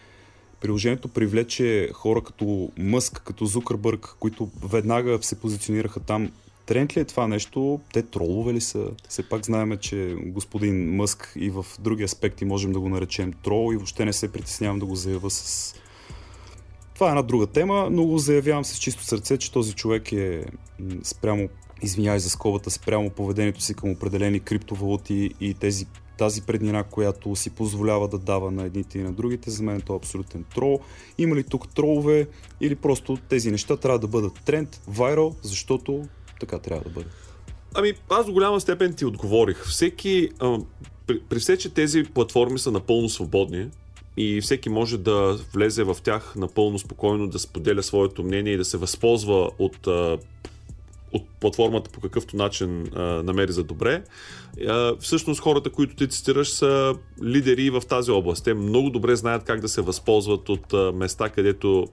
приложението 0.61 1.09
привлече 1.09 1.91
хора 1.93 2.23
като 2.25 2.71
Мъск, 2.79 3.23
като 3.25 3.45
Зукърбърг, 3.45 4.17
които 4.21 4.51
веднага 4.69 5.19
се 5.23 5.41
позиционираха 5.41 6.01
там. 6.01 6.33
Тренд 6.67 6.97
ли 6.97 7.01
е 7.01 7.05
това 7.05 7.29
нещо? 7.29 7.81
Те 7.93 8.03
тролове 8.03 8.55
ли 8.55 8.61
са? 8.61 8.87
Все 9.09 9.29
пак 9.29 9.47
знаем, 9.47 9.79
че 9.81 10.17
господин 10.19 10.95
Мъск 10.95 11.33
и 11.37 11.51
в 11.51 11.67
други 11.79 12.03
аспекти 12.03 12.45
можем 12.45 12.73
да 12.73 12.81
го 12.81 12.89
наречем 12.89 13.33
трол 13.33 13.73
и 13.73 13.77
въобще 13.77 14.05
не 14.05 14.13
се 14.13 14.33
притеснявам 14.33 14.79
да 14.79 14.87
го 14.87 14.97
заявя 14.97 15.31
с... 15.31 15.75
Това 17.01 17.09
е 17.09 17.13
една 17.13 17.23
друга 17.23 17.47
тема, 17.47 17.89
но 17.91 18.07
го 18.07 18.19
заявявам 18.19 18.65
с 18.65 18.79
чисто 18.79 19.05
сърце, 19.05 19.37
че 19.37 19.53
този 19.53 19.73
човек 19.73 20.13
е 20.13 20.45
спрямо, 21.03 21.49
извинявай 21.83 22.19
за 22.19 22.31
скобата, 22.31 22.71
спрямо 22.71 23.11
поведението 23.11 23.61
си 23.61 23.75
към 23.75 23.91
определени 23.91 24.41
криптовалути 24.41 25.31
и 25.41 25.55
тези 25.55 25.87
тази 26.19 26.43
преднина, 26.43 26.85
която 26.85 27.37
си 27.37 27.51
позволява 27.51 28.09
да 28.09 28.19
дава 28.19 28.51
на 28.51 28.65
едните 28.65 28.99
и 28.99 29.03
на 29.03 29.13
другите, 29.13 29.51
за 29.51 29.63
мен 29.63 29.81
това 29.81 29.95
е 29.95 29.97
абсолютен 29.97 30.45
трол. 30.55 30.81
Има 31.19 31.37
ли 31.37 31.45
тук 31.45 31.75
тролове 31.75 32.29
или 32.61 32.77
просто 32.77 33.19
тези 33.29 33.51
неща 33.51 33.77
трябва 33.77 33.99
да 33.99 34.07
бъдат 34.07 34.41
тренд, 34.45 34.81
вайрал, 34.89 35.35
защото 35.43 36.05
така 36.41 36.59
трябва 36.59 36.85
да 36.85 36.91
бъде. 36.91 37.09
Ами, 37.75 37.93
аз 38.11 38.27
до 38.27 38.33
голяма 38.33 38.61
степен 38.61 38.95
ти 38.95 39.05
отговорих. 39.05 39.65
Всеки, 39.65 40.29
а, 40.39 40.59
при, 41.07 41.21
при 41.21 41.39
все, 41.39 41.59
че 41.59 41.75
тези 41.75 42.05
платформи 42.05 42.59
са 42.59 42.71
напълно 42.71 43.09
свободни 43.09 43.69
и 44.17 44.41
всеки 44.41 44.69
може 44.69 44.99
да 44.99 45.39
влезе 45.55 45.85
в 45.85 45.97
тях 46.03 46.37
напълно 46.37 46.79
спокойно, 46.79 47.27
да 47.27 47.39
споделя 47.39 47.83
своето 47.83 48.23
мнение 48.23 48.53
и 48.53 48.57
да 48.57 48.65
се 48.65 48.77
възползва 48.77 49.51
от, 49.59 49.87
от 51.13 51.29
платформата 51.41 51.91
по 51.91 52.01
какъвто 52.01 52.37
начин 52.37 52.89
намери 52.97 53.53
за 53.53 53.65
добре. 53.65 54.03
Всъщност 55.01 55.41
хората, 55.41 55.71
които 55.71 55.97
ти 55.97 56.09
цитираш, 56.09 56.51
са 56.51 56.95
лидери 57.25 57.71
в 57.71 57.83
тази 57.89 58.11
област. 58.11 58.45
Те 58.45 58.55
много 58.55 58.91
добре 58.91 59.17
знаят 59.17 59.45
как 59.45 59.61
да 59.61 59.69
се 59.69 59.83
възползват 59.83 60.49
от 60.49 60.95
места, 60.95 61.29
където 61.29 61.87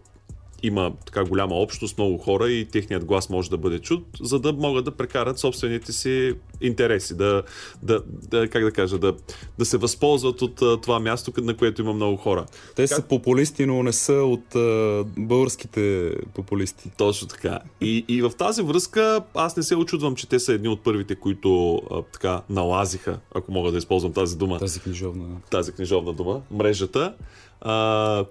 има 0.64 0.92
така 1.06 1.24
голяма 1.24 1.56
общност, 1.56 1.98
много 1.98 2.18
хора 2.18 2.50
и 2.50 2.66
техният 2.66 3.06
глас 3.06 3.30
може 3.30 3.50
да 3.50 3.58
бъде 3.58 3.80
чут, 3.80 4.06
за 4.22 4.40
да 4.40 4.54
могат 4.54 4.86
да 4.86 4.92
прекарат 4.92 5.40
собствените 5.40 5.94
си 5.94 6.34
интереси, 6.62 7.16
да, 7.16 7.44
да, 7.84 8.04
да 8.08 8.48
как 8.50 8.64
да 8.64 8.72
кажа, 8.72 8.98
да, 8.98 9.14
да 9.60 9.66
се 9.66 9.78
възползват 9.78 10.42
от 10.42 10.82
това 10.82 11.00
място, 11.00 11.32
на 11.38 11.58
което 11.58 11.82
има 11.82 11.94
много 11.94 12.18
хора. 12.18 12.46
Те 12.76 12.88
са 12.88 13.02
популисти, 13.02 13.66
но 13.66 13.84
не 13.84 13.94
са 13.94 14.14
от 14.14 14.56
а, 14.56 15.04
българските 15.18 16.14
популисти. 16.34 16.92
Точно 16.98 17.28
така. 17.28 17.60
И, 17.82 18.06
и 18.08 18.22
в 18.22 18.32
тази 18.38 18.62
връзка 18.62 19.22
аз 19.36 19.58
не 19.58 19.64
се 19.64 19.76
очудвам, 19.76 20.16
че 20.16 20.28
те 20.30 20.40
са 20.40 20.54
едни 20.54 20.68
от 20.68 20.84
първите, 20.84 21.16
които 21.16 21.76
а, 21.92 22.02
така 22.14 22.42
налазиха, 22.50 23.20
ако 23.36 23.52
мога 23.52 23.72
да 23.72 23.78
използвам 23.78 24.14
тази 24.14 24.38
дума, 24.38 24.60
Тази 24.60 24.80
книжовна. 24.80 25.26
тази 25.50 25.72
книжовна 25.72 26.14
дума, 26.14 26.42
мрежата, 26.52 27.14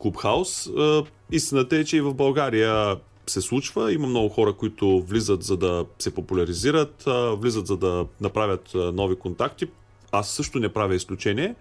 Клубхаус. 0.00 0.71
Истината 1.33 1.76
е, 1.76 1.85
че 1.85 1.97
и 1.97 2.00
в 2.00 2.14
България 2.14 2.97
се 3.26 3.40
случва. 3.40 3.92
Има 3.92 4.06
много 4.06 4.28
хора, 4.28 4.52
които 4.52 5.02
влизат 5.02 5.42
за 5.42 5.56
да 5.56 5.87
се 5.99 6.14
популяризират, 6.14 7.04
влизат 7.37 7.66
за 7.66 7.76
да 7.76 8.06
направят 8.21 8.71
нови 8.75 9.16
контакти. 9.16 9.66
Аз 10.12 10.30
също 10.30 10.59
не 10.59 10.68
правя 10.68 10.95
изключение. 10.95 11.54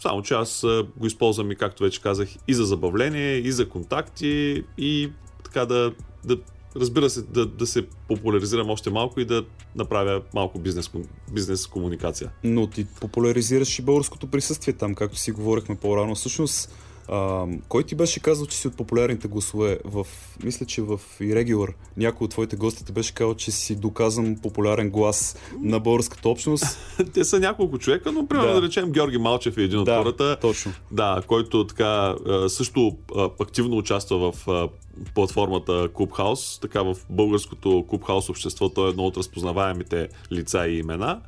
Само, 0.00 0.22
че 0.22 0.34
аз 0.34 0.66
го 0.96 1.06
използвам 1.06 1.52
и, 1.52 1.56
както 1.56 1.82
вече 1.82 2.02
казах, 2.02 2.28
и 2.48 2.54
за 2.54 2.64
забавление, 2.64 3.34
и 3.36 3.52
за 3.52 3.68
контакти, 3.68 4.64
и 4.78 5.10
така 5.44 5.66
да, 5.66 5.92
да 6.24 6.36
разбира 6.76 7.10
се, 7.10 7.22
да, 7.22 7.46
да 7.46 7.66
се 7.66 7.86
популяризирам 8.08 8.70
още 8.70 8.90
малко 8.90 9.20
и 9.20 9.24
да 9.24 9.44
направя 9.76 10.22
малко 10.34 10.58
бизнес, 10.58 10.90
бизнес 11.32 11.66
комуникация. 11.66 12.30
Но 12.44 12.66
ти 12.66 12.86
популяризираш 13.00 13.78
и 13.78 13.82
българското 13.82 14.26
присъствие 14.26 14.74
там, 14.74 14.94
както 14.94 15.18
си 15.18 15.32
говорихме 15.32 15.74
по-рано. 15.74 16.14
Всъщност, 16.14 16.74
а, 17.10 17.46
кой 17.68 17.82
ти 17.82 17.94
беше 17.94 18.20
казал, 18.20 18.46
че 18.46 18.56
си 18.56 18.68
от 18.68 18.76
популярните 18.76 19.28
гласове? 19.28 19.78
В, 19.84 20.06
мисля, 20.44 20.66
че 20.66 20.82
в 20.82 21.00
Irregular 21.20 21.72
някой 21.96 22.24
от 22.24 22.30
твоите 22.30 22.56
гости 22.56 22.84
ти 22.84 22.92
беше 22.92 23.14
казал, 23.14 23.34
че 23.34 23.50
си 23.50 23.76
доказан 23.76 24.36
популярен 24.42 24.90
глас 24.90 25.36
на 25.60 25.80
българската 25.80 26.28
общност. 26.28 26.78
Те 27.14 27.24
са 27.24 27.40
няколко 27.40 27.78
човека, 27.78 28.12
но 28.12 28.26
примерно 28.26 28.54
Да. 28.54 28.60
да, 28.60 28.66
речем 28.66 28.92
Георги 28.92 29.18
Малчев 29.18 29.58
е 29.58 29.62
един 29.62 29.78
от 29.78 29.84
да, 29.84 29.98
хората, 29.98 30.36
точно. 30.40 30.72
да, 30.90 31.22
който 31.26 31.66
така 31.66 32.14
също 32.48 32.96
активно 33.40 33.76
участва 33.76 34.32
в 34.32 34.68
платформата 35.14 35.88
Clubhouse, 35.88 36.62
така 36.62 36.82
в 36.82 36.96
българското 37.10 37.68
Clubhouse 37.68 38.30
общество 38.30 38.68
той 38.68 38.86
е 38.86 38.90
едно 38.90 39.02
от 39.02 39.16
разпознаваемите 39.16 40.08
лица 40.32 40.66
и 40.66 40.78
имена. 40.78 41.20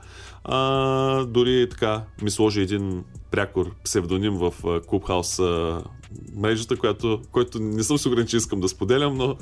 А, 0.44 1.24
дори 1.24 1.68
така 1.70 2.02
ми 2.22 2.30
сложи 2.30 2.60
един 2.60 3.04
прякор 3.32 3.74
псевдоним 3.84 4.34
в 4.34 4.54
а, 5.40 5.82
мрежата, 6.36 6.76
която, 6.76 7.22
който 7.32 7.58
не 7.58 7.82
съм 7.82 7.98
сигурен, 7.98 8.26
че 8.26 8.36
искам 8.36 8.60
да 8.60 8.68
споделям, 8.68 9.16
но, 9.16 9.36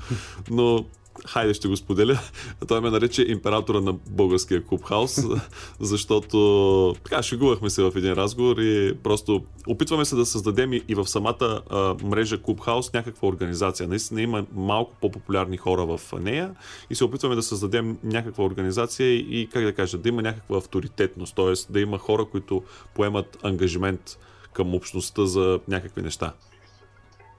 но 0.51 0.85
хайде 1.27 1.55
ще 1.55 1.69
го 1.69 1.77
споделя. 1.77 2.19
Той 2.69 2.81
ме 2.81 2.91
нарече 2.91 3.23
императора 3.29 3.81
на 3.81 3.93
българския 3.93 4.65
клубхаус, 4.65 5.19
защото 5.81 6.95
така 7.05 7.23
шегувахме 7.23 7.71
се 7.71 7.83
в 7.83 7.93
един 7.97 8.13
разговор 8.13 8.57
и 8.59 8.95
просто 9.03 9.45
опитваме 9.67 10.05
се 10.05 10.17
да 10.17 10.27
създадем 10.27 10.73
и 10.73 10.95
в 10.95 11.07
самата 11.07 11.63
а, 11.71 11.95
мрежа 12.05 12.43
клубхаус 12.43 12.93
някаква 12.93 13.29
организация. 13.29 13.89
Наистина 13.89 14.23
има 14.23 14.47
малко 14.55 14.95
по-популярни 15.01 15.57
хора 15.57 15.87
в 15.87 16.01
нея 16.21 16.55
и 16.91 16.95
се 16.95 17.05
опитваме 17.05 17.35
да 17.35 17.43
създадем 17.43 17.99
някаква 18.05 18.45
организация 18.45 19.15
и, 19.15 19.49
как 19.53 19.65
да 19.65 19.75
кажа, 19.75 19.99
да 19.99 20.09
има 20.09 20.23
някаква 20.23 20.57
авторитетност, 20.57 21.35
т.е. 21.37 21.73
да 21.73 21.81
има 21.81 21.99
хора, 21.99 22.25
които 22.25 22.63
поемат 22.95 23.39
ангажимент 23.43 24.19
към 24.53 24.75
общността 24.75 25.27
за 25.27 25.61
някакви 25.69 26.03
неща. 26.03 26.33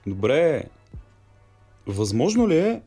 Добре, 0.07 0.63
възможно 1.87 2.49
ли 2.49 2.57
е, 2.57 2.81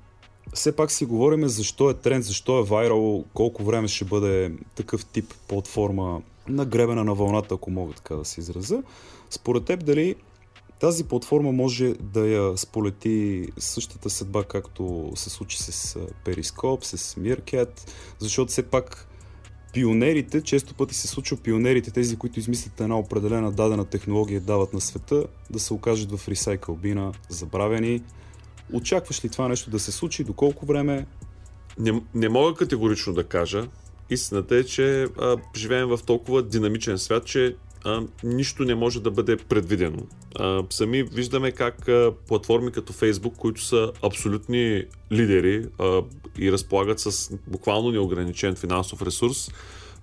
все 0.53 0.77
пак 0.77 0.91
си 0.91 1.05
говорим 1.05 1.49
защо 1.49 1.91
е 1.91 1.95
тренд, 1.95 2.25
защо 2.25 2.59
е 2.59 2.65
вайрал, 2.65 3.25
колко 3.35 3.65
време 3.65 3.89
ще 3.89 4.05
бъде 4.05 4.53
такъв 4.75 5.07
тип 5.07 5.35
платформа 5.49 6.23
нагребена 6.49 7.05
на 7.05 7.15
вълната, 7.15 7.55
ако 7.55 7.71
мога 7.71 7.93
така 7.93 8.15
да 8.15 8.25
се 8.25 8.41
израза. 8.41 8.83
Според 9.31 9.65
теб 9.65 9.85
дали 9.85 10.15
тази 10.81 11.05
платформа 11.05 11.53
може 11.53 11.95
да 12.01 12.27
я 12.27 12.59
сполети 12.59 13.49
същата 13.59 14.11
съдба, 14.11 14.45
както 14.45 15.13
се 15.15 15.31
случи 15.31 15.63
с 15.63 15.99
Periscope, 16.25 16.85
с 16.85 17.15
Meerkat, 17.15 17.91
защото 18.19 18.51
все 18.51 18.63
пак 18.63 19.09
пионерите, 19.73 20.43
често 20.43 20.75
пъти 20.75 20.95
се 20.95 21.09
случва 21.09 21.37
пионерите, 21.37 21.91
тези, 21.91 22.17
които 22.17 22.39
измислят 22.39 22.81
една 22.81 22.99
определена 22.99 23.53
дадена 23.53 23.85
технология, 23.85 24.41
дават 24.41 24.73
на 24.73 24.81
света, 24.81 25.25
да 25.51 25.61
се 25.61 25.75
окажат 25.75 26.19
в 26.19 26.29
ресайкъл 26.29 26.75
бина, 26.75 27.13
забравени. 27.29 28.03
Очакваш 28.73 29.25
ли 29.25 29.29
това 29.29 29.49
нещо 29.49 29.71
да 29.71 29.79
се 29.79 29.93
случи? 29.93 30.25
До 30.25 30.33
колко 30.33 30.67
време? 30.67 31.07
Не, 31.79 32.03
не 32.15 32.29
мога 32.29 32.55
категорично 32.55 33.13
да 33.13 33.25
кажа. 33.25 33.69
Истината 34.11 34.57
е, 34.57 34.65
че 34.65 35.03
а, 35.03 35.37
живеем 35.57 35.89
в 35.89 36.01
толкова 36.07 36.43
динамичен 36.43 36.99
свят, 36.99 37.25
че 37.25 37.57
а, 37.85 38.03
нищо 38.25 38.65
не 38.65 38.75
може 38.75 39.03
да 39.03 39.11
бъде 39.11 39.37
предвидено. 39.37 40.03
А, 40.39 40.63
сами 40.71 41.03
виждаме 41.03 41.53
как 41.53 41.89
а, 41.89 42.13
платформи 42.29 42.73
като 42.73 42.93
Facebook, 42.93 43.37
които 43.37 43.63
са 43.63 43.93
абсолютни 44.03 44.85
лидери 45.13 45.67
а, 45.79 46.03
и 46.39 46.53
разполагат 46.53 47.01
с 47.01 47.37
буквално 47.47 47.91
неограничен 47.91 48.55
финансов 48.55 49.03
ресурс, 49.03 49.51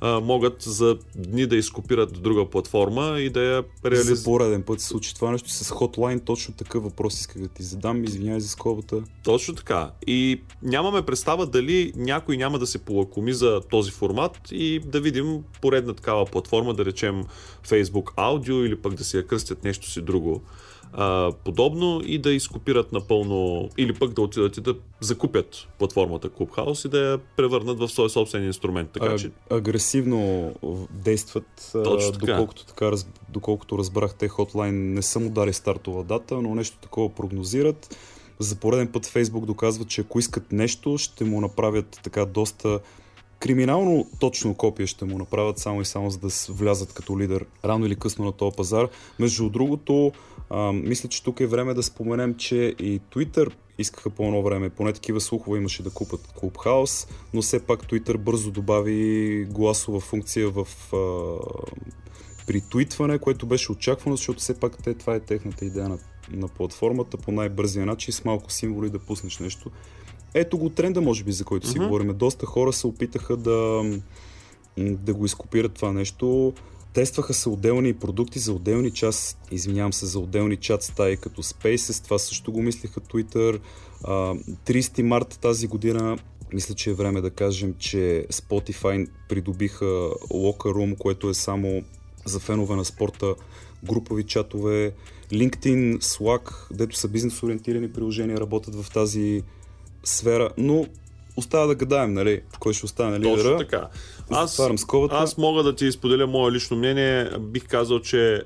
а, 0.02 0.20
могат 0.20 0.62
за 0.62 0.98
дни 1.16 1.46
да 1.46 1.56
изкопират 1.56 2.22
друга 2.22 2.50
платформа 2.50 3.20
и 3.20 3.30
да 3.30 3.42
я 3.42 3.64
реализират. 3.86 4.18
За 4.18 4.24
пореден 4.24 4.64
път 4.64 4.82
се 4.82 4.88
случи 4.88 5.16
това 5.16 5.32
нещо 5.32 5.50
с 5.50 5.70
Hotline, 5.70 6.26
точно 6.26 6.54
такъв 6.54 6.84
въпрос 6.84 7.20
исках 7.20 7.42
да 7.42 7.48
ти 7.48 7.64
задам, 7.64 8.04
извинявай 8.04 8.40
за 8.40 8.50
скобата. 8.50 9.04
Точно 9.24 9.56
така. 9.56 9.92
И 10.08 10.42
нямаме 10.64 11.02
представа 11.02 11.46
дали 11.46 11.94
някой 11.96 12.38
няма 12.38 12.60
да 12.60 12.68
се 12.68 12.78
полакоми 12.78 13.34
за 13.34 13.62
този 13.70 13.92
формат 13.92 14.40
и 14.52 14.80
да 14.80 15.02
видим 15.02 15.44
поредна 15.62 15.94
такава 15.94 16.26
платформа, 16.26 16.74
да 16.74 16.86
речем 16.86 17.24
Facebook 17.68 18.16
Audio 18.16 18.66
или 18.66 18.76
пък 18.76 18.94
да 18.94 19.04
си 19.04 19.18
я 19.18 19.28
кръстят 19.28 19.64
нещо 19.64 19.90
си 19.90 20.02
друго 20.02 20.42
а, 20.94 21.32
подобно 21.44 22.02
и 22.06 22.18
да 22.18 22.34
изкопират 22.34 22.92
напълно 22.92 23.70
или 23.78 23.94
пък 23.94 24.14
да 24.14 24.22
отидат 24.22 24.58
и 24.58 24.62
да 24.62 24.76
закупят 25.00 25.68
платформата 25.80 26.30
Clubhouse 26.30 26.86
и 26.86 26.90
да 26.90 27.00
я 27.12 27.18
превърнат 27.18 27.80
в 27.80 27.90
свой 27.90 28.10
собствен 28.10 28.46
инструмент. 28.46 28.90
Така, 28.90 29.06
а, 29.06 29.18
че... 29.18 29.32
Агресивно 29.50 30.52
действат, 30.92 31.72
Точно 31.84 32.12
така. 32.12 32.26
доколкото, 32.26 32.66
така, 32.66 32.92
доколкото 33.30 33.78
разбрах, 33.78 34.16
те 34.16 34.30
Hotline 34.30 34.72
не 34.72 35.02
са 35.02 35.20
му 35.20 35.30
дали 35.30 35.54
стартова 35.54 36.04
дата, 36.04 36.42
но 36.42 36.56
нещо 36.56 36.78
такова 36.82 37.10
прогнозират. 37.10 37.98
За 38.40 38.56
пореден 38.56 38.88
път 38.88 39.06
Facebook 39.06 39.46
доказва, 39.46 39.86
че 39.86 40.02
ако 40.02 40.20
искат 40.20 40.52
нещо, 40.52 40.98
ще 40.98 41.24
му 41.24 41.42
направят 41.42 42.00
така 42.04 42.26
доста 42.26 42.80
криминално 43.42 44.06
точно 44.20 44.56
копие 44.56 44.88
ще 44.88 45.06
му 45.06 45.18
направят 45.18 45.58
само 45.58 45.82
и 45.82 45.86
само 45.86 46.10
за 46.10 46.18
да 46.18 46.28
влязат 46.50 46.94
като 46.94 47.20
лидер 47.20 47.46
рано 47.66 47.86
или 47.86 47.96
късно 47.96 48.26
на 48.26 48.32
този 48.32 48.56
пазар. 48.56 48.88
Между 49.20 49.50
другото, 49.50 50.12
а, 50.54 50.72
мисля, 50.74 51.10
че 51.10 51.24
тук 51.24 51.40
е 51.40 51.48
време 51.48 51.74
да 51.74 51.84
споменем, 51.84 52.36
че 52.36 52.76
и 52.80 53.02
Twitter 53.16 53.52
искаха 53.78 54.10
по 54.10 54.24
едно 54.24 54.44
време, 54.44 54.70
поне 54.70 54.94
такива 54.94 55.22
слухове 55.22 55.58
имаше 55.58 55.84
да 55.84 55.90
купат 55.90 56.34
Clubhouse, 56.42 57.10
но 57.34 57.42
все 57.42 57.66
пак 57.66 57.86
Twitter 57.86 58.18
бързо 58.18 58.52
добави 58.52 59.46
гласова 59.50 60.00
функция 60.00 60.50
в 60.50 60.68
а, 60.94 61.38
при 62.48 62.62
твитване, 62.62 63.20
което 63.20 63.46
беше 63.46 63.72
очаквано, 63.72 64.16
защото 64.16 64.40
все 64.40 64.60
пак 64.60 64.84
те, 64.84 64.94
това 64.94 65.16
е 65.16 65.20
техната 65.20 65.66
идея 65.66 65.90
на, 65.90 65.98
на 66.32 66.48
платформата 66.48 67.18
по 67.18 67.32
най-бързия 67.32 67.86
начин 67.86 68.14
с 68.14 68.26
малко 68.26 68.52
символи 68.52 68.90
да 68.90 69.00
пуснеш 69.00 69.40
нещо. 69.40 69.72
Ето 70.34 70.58
го 70.58 70.70
тренда, 70.70 71.02
може 71.02 71.24
би, 71.24 71.32
за 71.32 71.44
който 71.44 71.68
си 71.68 71.78
uh-huh. 71.78 71.84
говорим. 71.84 72.18
Доста 72.18 72.46
хора 72.46 72.74
се 72.74 72.88
опитаха 72.88 73.38
да, 73.38 73.84
да 74.78 75.14
го 75.14 75.26
изкопират 75.26 75.74
това 75.74 75.94
нещо. 75.94 76.54
Тестваха 76.94 77.34
се 77.34 77.50
отделни 77.50 77.94
продукти 77.94 78.40
за 78.40 78.54
отделни 78.54 78.92
час, 78.92 79.38
извинявам 79.52 79.94
се, 79.94 80.06
за 80.06 80.20
отделни 80.20 80.58
чат 80.58 80.84
стаи 80.84 81.18
като 81.18 81.44
Spaces, 81.44 82.04
това 82.04 82.20
също 82.20 82.52
го 82.52 82.62
мислиха 82.62 83.00
Twitter. 83.00 83.60
30 84.04 85.02
марта 85.02 85.40
тази 85.40 85.68
година 85.68 86.18
мисля, 86.54 86.76
че 86.76 86.90
е 86.90 86.94
време 86.94 87.22
да 87.22 87.30
кажем, 87.30 87.76
че 87.80 88.26
Spotify 88.32 89.08
придобиха 89.30 89.86
Locker 90.32 90.74
Room, 90.74 90.98
което 90.98 91.30
е 91.30 91.34
само 91.34 91.84
за 92.26 92.40
фенове 92.40 92.76
на 92.76 92.86
спорта, 92.86 93.36
групови 93.84 94.24
чатове, 94.24 94.94
LinkedIn, 95.32 95.98
Slack, 95.98 96.54
дето 96.72 96.96
са 96.96 97.08
бизнес 97.08 97.44
ориентирани 97.44 97.94
приложения, 97.94 98.38
работят 98.38 98.76
в 98.76 98.92
тази 98.92 99.44
сфера, 100.04 100.50
но 100.58 100.86
остава 101.36 101.66
да 101.66 101.76
гадаем, 101.76 102.14
нали, 102.14 102.42
кой 102.60 102.74
ще 102.74 102.86
остане 102.86 103.20
лидера. 103.20 103.36
Точно 103.36 103.58
така. 103.58 103.88
Аз, 104.30 104.60
аз 105.10 105.38
мога 105.38 105.64
да 105.64 105.76
ти 105.76 105.86
изподеля 105.86 106.28
мое 106.28 106.52
лично 106.52 106.78
мнение. 106.78 107.30
Бих 107.40 107.68
казал, 107.68 108.00
че 108.00 108.44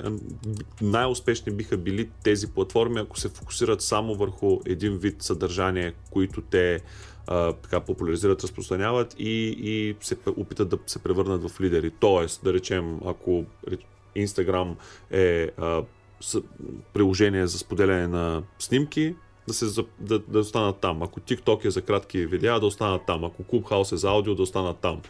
най-успешни 0.82 1.52
биха 1.52 1.78
били 1.78 2.10
тези 2.24 2.48
платформи, 2.48 3.00
ако 3.00 3.20
се 3.20 3.30
фокусират 3.30 3.82
само 3.82 4.16
върху 4.16 4.60
един 4.66 4.98
вид 4.98 5.22
съдържание, 5.22 5.94
които 6.12 6.42
те 6.42 6.82
а, 7.28 7.54
така 7.54 7.80
популяризират, 7.80 8.44
разпространяват 8.44 9.16
и, 9.20 9.56
и 9.60 9.96
се 10.02 10.18
опитат 10.38 10.70
да 10.70 10.78
се 10.88 11.00
превърнат 11.00 11.52
в 11.52 11.62
лидери. 11.62 11.92
Тоест, 12.00 12.44
да 12.44 12.54
речем, 12.54 13.00
ако 13.06 13.46
Instagram 14.18 14.76
е 15.12 15.50
а, 15.58 15.84
приложение 16.94 17.48
за 17.48 17.58
споделяне 17.58 18.08
на 18.08 18.44
снимки, 18.60 19.16
да, 19.48 19.54
се, 19.54 19.86
да, 20.00 20.20
да 20.20 20.40
останат 20.40 20.78
там. 20.78 21.04
Ако 21.04 21.20
TikTok 21.20 21.66
е 21.66 21.70
за 21.70 21.82
кратки 21.82 22.26
видеа, 22.26 22.60
да 22.60 22.66
останат 22.66 23.02
там. 23.08 23.24
Ако 23.24 23.44
Clubhouse 23.44 23.94
е 23.94 23.98
за 23.98 24.10
аудио, 24.10 24.36
да 24.36 24.44
останат 24.44 24.78
там. 24.78 25.02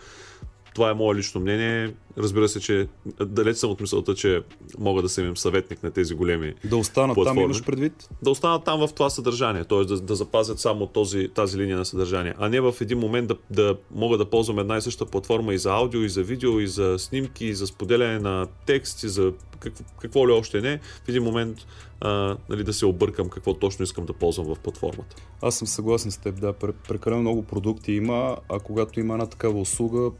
Това 0.76 0.90
е 0.90 0.94
мое 0.94 1.16
лично 1.16 1.42
мнение. 1.42 1.94
Разбира 2.18 2.50
се, 2.50 2.60
че 2.60 2.88
далеч 3.26 3.58
съм 3.58 3.72
от 3.72 3.82
мисълта, 3.82 4.16
че 4.16 4.42
мога 4.78 5.02
да 5.02 5.10
съм 5.10 5.28
им 5.28 5.38
съветник 5.38 5.84
на 5.84 5.92
тези 5.92 6.14
големи 6.14 6.54
Да 6.66 6.78
останат 6.78 7.16
платформи. 7.16 7.38
там, 7.38 7.44
имаш 7.44 7.64
предвид? 7.64 8.10
Да 8.22 8.30
останат 8.30 8.64
там 8.64 8.88
в 8.88 8.94
това 8.94 9.10
съдържание, 9.10 9.64
т.е. 9.64 9.86
Да, 9.86 10.02
да 10.02 10.16
запазят 10.16 10.60
само 10.60 10.88
този, 10.88 11.30
тази 11.30 11.58
линия 11.58 11.78
на 11.78 11.86
съдържание, 11.86 12.34
а 12.38 12.50
не 12.50 12.62
в 12.62 12.76
един 12.82 13.00
момент 13.00 13.28
да, 13.28 13.36
да 13.50 13.78
мога 13.92 14.18
да 14.18 14.30
ползвам 14.30 14.60
една 14.60 14.78
и 14.78 14.82
съща 14.82 15.06
платформа 15.06 15.54
и 15.54 15.58
за 15.58 15.72
аудио, 15.72 16.02
и 16.02 16.10
за 16.10 16.24
видео, 16.24 16.60
и 16.60 16.68
за 16.68 16.96
снимки, 17.00 17.46
и 17.46 17.54
за 17.54 17.68
споделяне 17.68 18.20
на 18.20 18.48
текст, 18.66 19.04
и 19.04 19.10
за 19.10 19.34
какво, 19.60 19.84
какво 20.00 20.28
ли 20.28 20.32
още 20.32 20.62
не. 20.62 20.80
В 21.06 21.10
един 21.10 21.24
момент 21.24 21.58
а, 22.02 22.38
нали, 22.50 22.64
да 22.64 22.74
се 22.74 22.86
объркам 22.86 23.30
какво 23.30 23.54
точно 23.54 23.84
искам 23.84 24.06
да 24.06 24.14
ползвам 24.14 24.56
в 24.56 24.60
платформата. 24.60 25.16
Аз 25.42 25.58
съм 25.58 25.68
съгласен 25.68 26.12
с 26.12 26.18
теб, 26.18 26.40
да. 26.40 26.54
Прекалено 26.88 27.22
много 27.22 27.44
продукти 27.44 27.92
има, 27.92 28.38
а 28.50 28.60
когато 28.60 29.00
има 29.00 29.14
една 29.14 29.26
такава 29.26 29.60
услуга, 29.60 30.12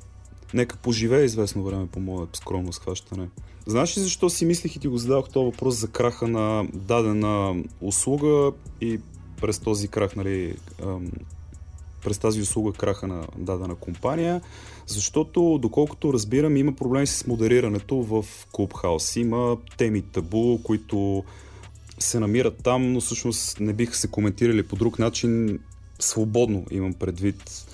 нека 0.54 0.78
поживее 0.78 1.26
известно 1.26 1.64
време 1.64 1.88
по 1.88 2.00
мое 2.00 2.26
скромно 2.34 2.74
схващане. 2.74 3.30
Знаеш 3.68 3.98
ли 3.98 4.02
защо 4.02 4.30
си 4.30 4.46
мислих 4.46 4.76
и 4.76 4.80
ти 4.80 4.88
го 4.88 4.98
задавах 4.98 5.30
този 5.30 5.46
въпрос 5.46 5.76
за 5.76 5.88
краха 5.88 6.28
на 6.28 6.68
дадена 6.74 7.64
услуга 7.82 8.52
и 8.82 9.00
през 9.42 9.60
този 9.60 9.88
крах, 9.88 10.16
нали, 10.16 10.56
през 12.04 12.18
тази 12.18 12.42
услуга 12.42 12.74
краха 12.74 13.08
на 13.08 13.28
дадена 13.38 13.76
компания, 13.76 14.42
защото 14.88 15.60
доколкото 15.62 16.14
разбирам 16.14 16.58
има 16.58 16.76
проблеми 16.76 17.08
с 17.08 17.28
модерирането 17.28 17.96
в 17.96 18.26
Clubhouse. 18.54 19.20
Има 19.20 19.58
теми 19.78 20.02
табу, 20.02 20.58
които 20.64 21.24
се 22.00 22.20
намират 22.20 22.64
там, 22.64 22.94
но 22.94 23.02
всъщност 23.02 23.60
не 23.60 23.74
биха 23.74 23.96
се 23.96 24.08
коментирали 24.08 24.64
по 24.64 24.76
друг 24.76 25.00
начин 25.00 25.60
свободно, 26.00 26.66
имам 26.72 26.94
предвид. 26.94 27.68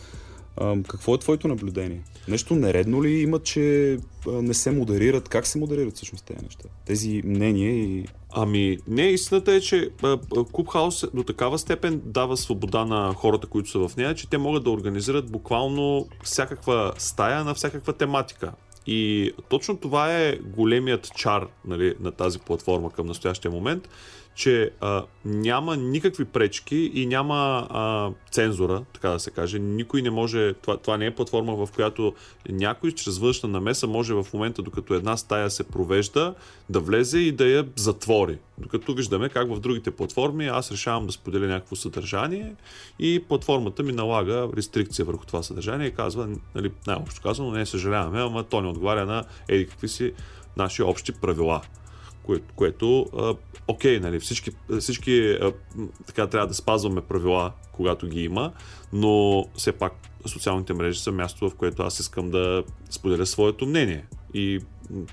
Какво 0.88 1.15
е 1.15 1.17
твоето 1.17 1.47
наблюдение? 1.47 2.02
Нещо 2.28 2.56
нередно 2.56 3.04
ли 3.04 3.21
има, 3.21 3.39
че 3.39 3.97
не 4.28 4.54
се 4.54 4.71
модерират? 4.71 5.30
Как 5.30 5.47
се 5.47 5.60
модерират 5.60 5.95
всъщност 5.95 6.26
тези 6.26 6.43
неща? 6.43 6.63
Тези 6.86 7.21
мнения 7.26 7.71
и... 7.71 8.06
Ами, 8.30 8.78
не, 8.88 9.08
истината 9.08 9.54
е, 9.54 9.60
че 9.60 9.89
Клубхаус 10.52 11.06
до 11.13 11.24
такава 11.24 11.60
степен 11.60 12.02
дава 12.06 12.38
свобода 12.38 12.86
на 12.86 13.13
хората, 13.13 13.47
които 13.47 13.69
са 13.69 13.88
в 13.88 13.97
нея, 13.97 14.15
че 14.15 14.30
те 14.30 14.38
могат 14.38 14.63
да 14.63 14.69
организират 14.69 15.32
буквално 15.32 16.08
всякаква 16.24 16.93
стая 16.97 17.43
на 17.43 17.54
всякаква 17.54 17.93
тематика. 17.93 18.52
И 18.88 19.32
точно 19.50 19.78
това 19.78 20.17
е 20.17 20.36
големият 20.36 21.12
чар 21.15 21.47
нали, 21.65 21.95
на 22.00 22.12
тази 22.12 22.39
платформа 22.39 22.91
към 22.91 23.08
настоящия 23.08 23.52
момент, 23.52 23.89
че 24.36 24.72
а, 24.82 25.04
няма 25.26 25.78
никакви 25.78 26.26
пречки 26.26 26.91
и 26.94 27.06
няма 27.06 27.67
а, 27.70 28.12
цензура, 28.32 28.84
така 28.94 29.10
да 29.10 29.20
се 29.20 29.32
каже. 29.32 29.60
Никой 29.60 30.02
не 30.02 30.10
може. 30.10 30.54
Това, 30.54 30.78
това 30.78 30.98
не 30.98 31.06
е 31.06 31.15
платформа, 31.15 31.56
в 31.56 31.70
която 31.76 32.13
някой 32.50 32.91
чрез 32.91 33.17
външна 33.17 33.50
намеса 33.50 33.88
може 33.88 34.13
в 34.13 34.26
момента, 34.34 34.62
докато 34.62 34.94
една 34.94 35.17
стая 35.17 35.50
се 35.50 35.63
провежда, 35.63 36.34
да 36.70 36.80
влезе 36.80 37.20
и 37.20 37.32
да 37.32 37.46
я 37.46 37.65
затвори. 37.76 38.38
Докато 38.58 38.94
виждаме 38.94 39.30
как 39.30 39.54
в 39.54 39.60
другите 39.60 39.91
платформи 39.91 40.48
аз 40.48 40.72
решавам 40.72 41.06
да 41.06 41.12
споделя 41.12 41.48
някакво 41.48 41.76
съдържание 41.76 42.56
и 43.00 43.24
платформата 43.28 43.84
ми 43.84 43.91
налага 43.91 44.48
рестрикция 44.58 45.06
върху 45.06 45.26
това 45.26 45.44
съдържание 45.44 45.88
и 45.88 45.96
казва, 45.96 46.30
нали, 46.56 46.72
най-общо 46.88 47.22
казано, 47.22 47.52
не 47.52 47.65
съжаляваме, 47.65 48.22
ама 48.22 48.44
то 48.44 48.62
не 48.62 48.67
отговаря 48.67 49.06
на 49.06 49.24
еди 49.48 49.67
какви 49.67 49.88
си 49.88 50.13
наши 50.58 50.84
общи 50.84 51.12
правила 51.12 51.62
кое, 52.24 52.40
което, 52.56 53.06
а, 53.18 53.36
окей, 53.68 54.00
нали, 54.00 54.20
всички, 54.20 54.52
всички 54.80 55.38
а, 55.42 55.54
така 56.08 56.28
трябва 56.28 56.48
да 56.48 56.54
спазваме 56.54 57.02
правила, 57.02 57.52
когато 57.72 58.08
ги 58.08 58.24
има, 58.24 58.52
но 58.94 59.46
все 59.56 59.72
пак 59.72 59.94
социалните 60.26 60.74
мрежи 60.74 61.00
са 61.00 61.12
място, 61.12 61.50
в 61.50 61.56
което 61.56 61.84
аз 61.84 62.00
искам 62.00 62.32
да 62.32 62.64
споделя 62.90 63.26
своето 63.26 63.66
мнение 63.66 64.06
и 64.34 64.60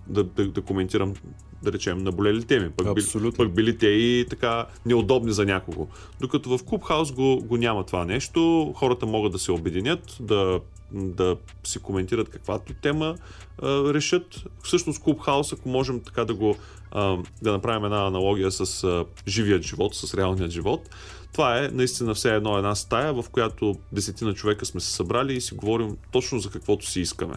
да, 0.06 0.24
да, 0.24 0.48
да 0.48 0.62
коментирам 0.62 1.14
да 1.62 1.72
речем, 1.72 1.98
наболели 1.98 2.44
теми. 2.44 2.70
Пък, 2.70 2.94
били, 2.94 3.32
пък 3.36 3.54
били 3.54 3.78
те 3.78 3.86
и 3.86 4.26
така 4.30 4.66
неудобни 4.86 5.32
за 5.32 5.44
някого. 5.44 5.86
Докато 6.20 6.58
в 6.58 6.64
Клубхаус 6.64 7.12
го, 7.12 7.38
го 7.44 7.56
няма 7.56 7.84
това 7.84 8.04
нещо, 8.04 8.72
хората 8.76 9.06
могат 9.06 9.32
да 9.32 9.38
се 9.38 9.52
обединят, 9.52 10.16
да 10.20 10.60
да 10.92 11.36
си 11.64 11.78
коментират 11.78 12.28
каквато 12.28 12.74
тема 12.74 13.14
а, 13.62 13.94
решат. 13.94 14.44
Всъщност 14.62 15.02
Клубхаус, 15.02 15.52
ако 15.52 15.68
можем 15.68 16.00
така 16.00 16.24
да 16.24 16.34
го 16.34 16.56
а, 16.90 17.16
да 17.42 17.52
направим 17.52 17.84
една 17.84 18.06
аналогия 18.06 18.50
с 18.50 18.84
а, 18.84 19.04
живият 19.28 19.62
живот, 19.62 19.94
с 19.94 20.14
реалният 20.14 20.50
живот, 20.50 20.88
това 21.32 21.64
е 21.64 21.68
наистина 21.68 22.14
все 22.14 22.34
едно 22.34 22.56
една 22.56 22.74
стая, 22.74 23.14
в 23.14 23.24
която 23.32 23.74
десетина 23.92 24.34
човека 24.34 24.66
сме 24.66 24.80
се 24.80 24.92
събрали 24.92 25.34
и 25.34 25.40
си 25.40 25.54
говорим 25.54 25.96
точно 26.12 26.38
за 26.38 26.50
каквото 26.50 26.86
си 26.86 27.00
искаме. 27.00 27.34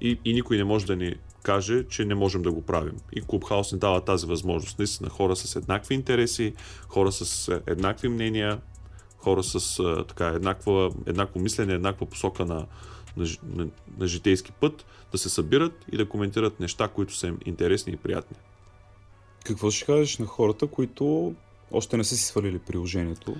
И, 0.00 0.18
и 0.24 0.34
никой 0.34 0.56
не 0.56 0.64
може 0.64 0.86
да 0.86 0.96
ни 0.96 1.14
каже, 1.42 1.84
че 1.88 2.04
не 2.04 2.14
можем 2.14 2.42
да 2.42 2.52
го 2.52 2.62
правим. 2.62 2.96
И 3.12 3.22
Clubhouse 3.22 3.72
ни 3.72 3.78
дава 3.78 4.00
тази 4.00 4.26
възможност. 4.26 4.78
Наистина 4.78 5.10
хора 5.10 5.36
с 5.36 5.56
еднакви 5.56 5.94
интереси, 5.94 6.54
хора 6.88 7.12
с 7.12 7.48
е, 7.48 7.60
еднакви 7.66 8.08
мнения, 8.08 8.58
хора 9.22 9.42
с 9.42 9.78
е, 9.78 10.04
така, 10.04 10.26
еднаква, 10.26 10.90
еднакво 11.06 11.40
мислене, 11.40 11.74
еднаква 11.74 12.06
посока 12.06 12.44
на, 12.44 12.66
на, 13.16 13.26
на, 13.54 13.66
на 13.98 14.06
житейски 14.06 14.52
път, 14.52 14.84
да 15.12 15.18
се 15.18 15.28
събират 15.28 15.84
и 15.92 15.96
да 15.96 16.08
коментират 16.08 16.60
неща, 16.60 16.88
които 16.88 17.16
са 17.16 17.26
им 17.26 17.38
интересни 17.46 17.92
и 17.92 17.96
приятни. 17.96 18.36
Какво 19.44 19.70
ще 19.70 19.86
кажеш 19.86 20.18
на 20.18 20.26
хората, 20.26 20.66
които 20.66 21.34
още 21.72 21.96
не 21.96 22.04
са 22.04 22.16
си 22.16 22.24
свалили 22.24 22.58
приложението? 22.58 23.36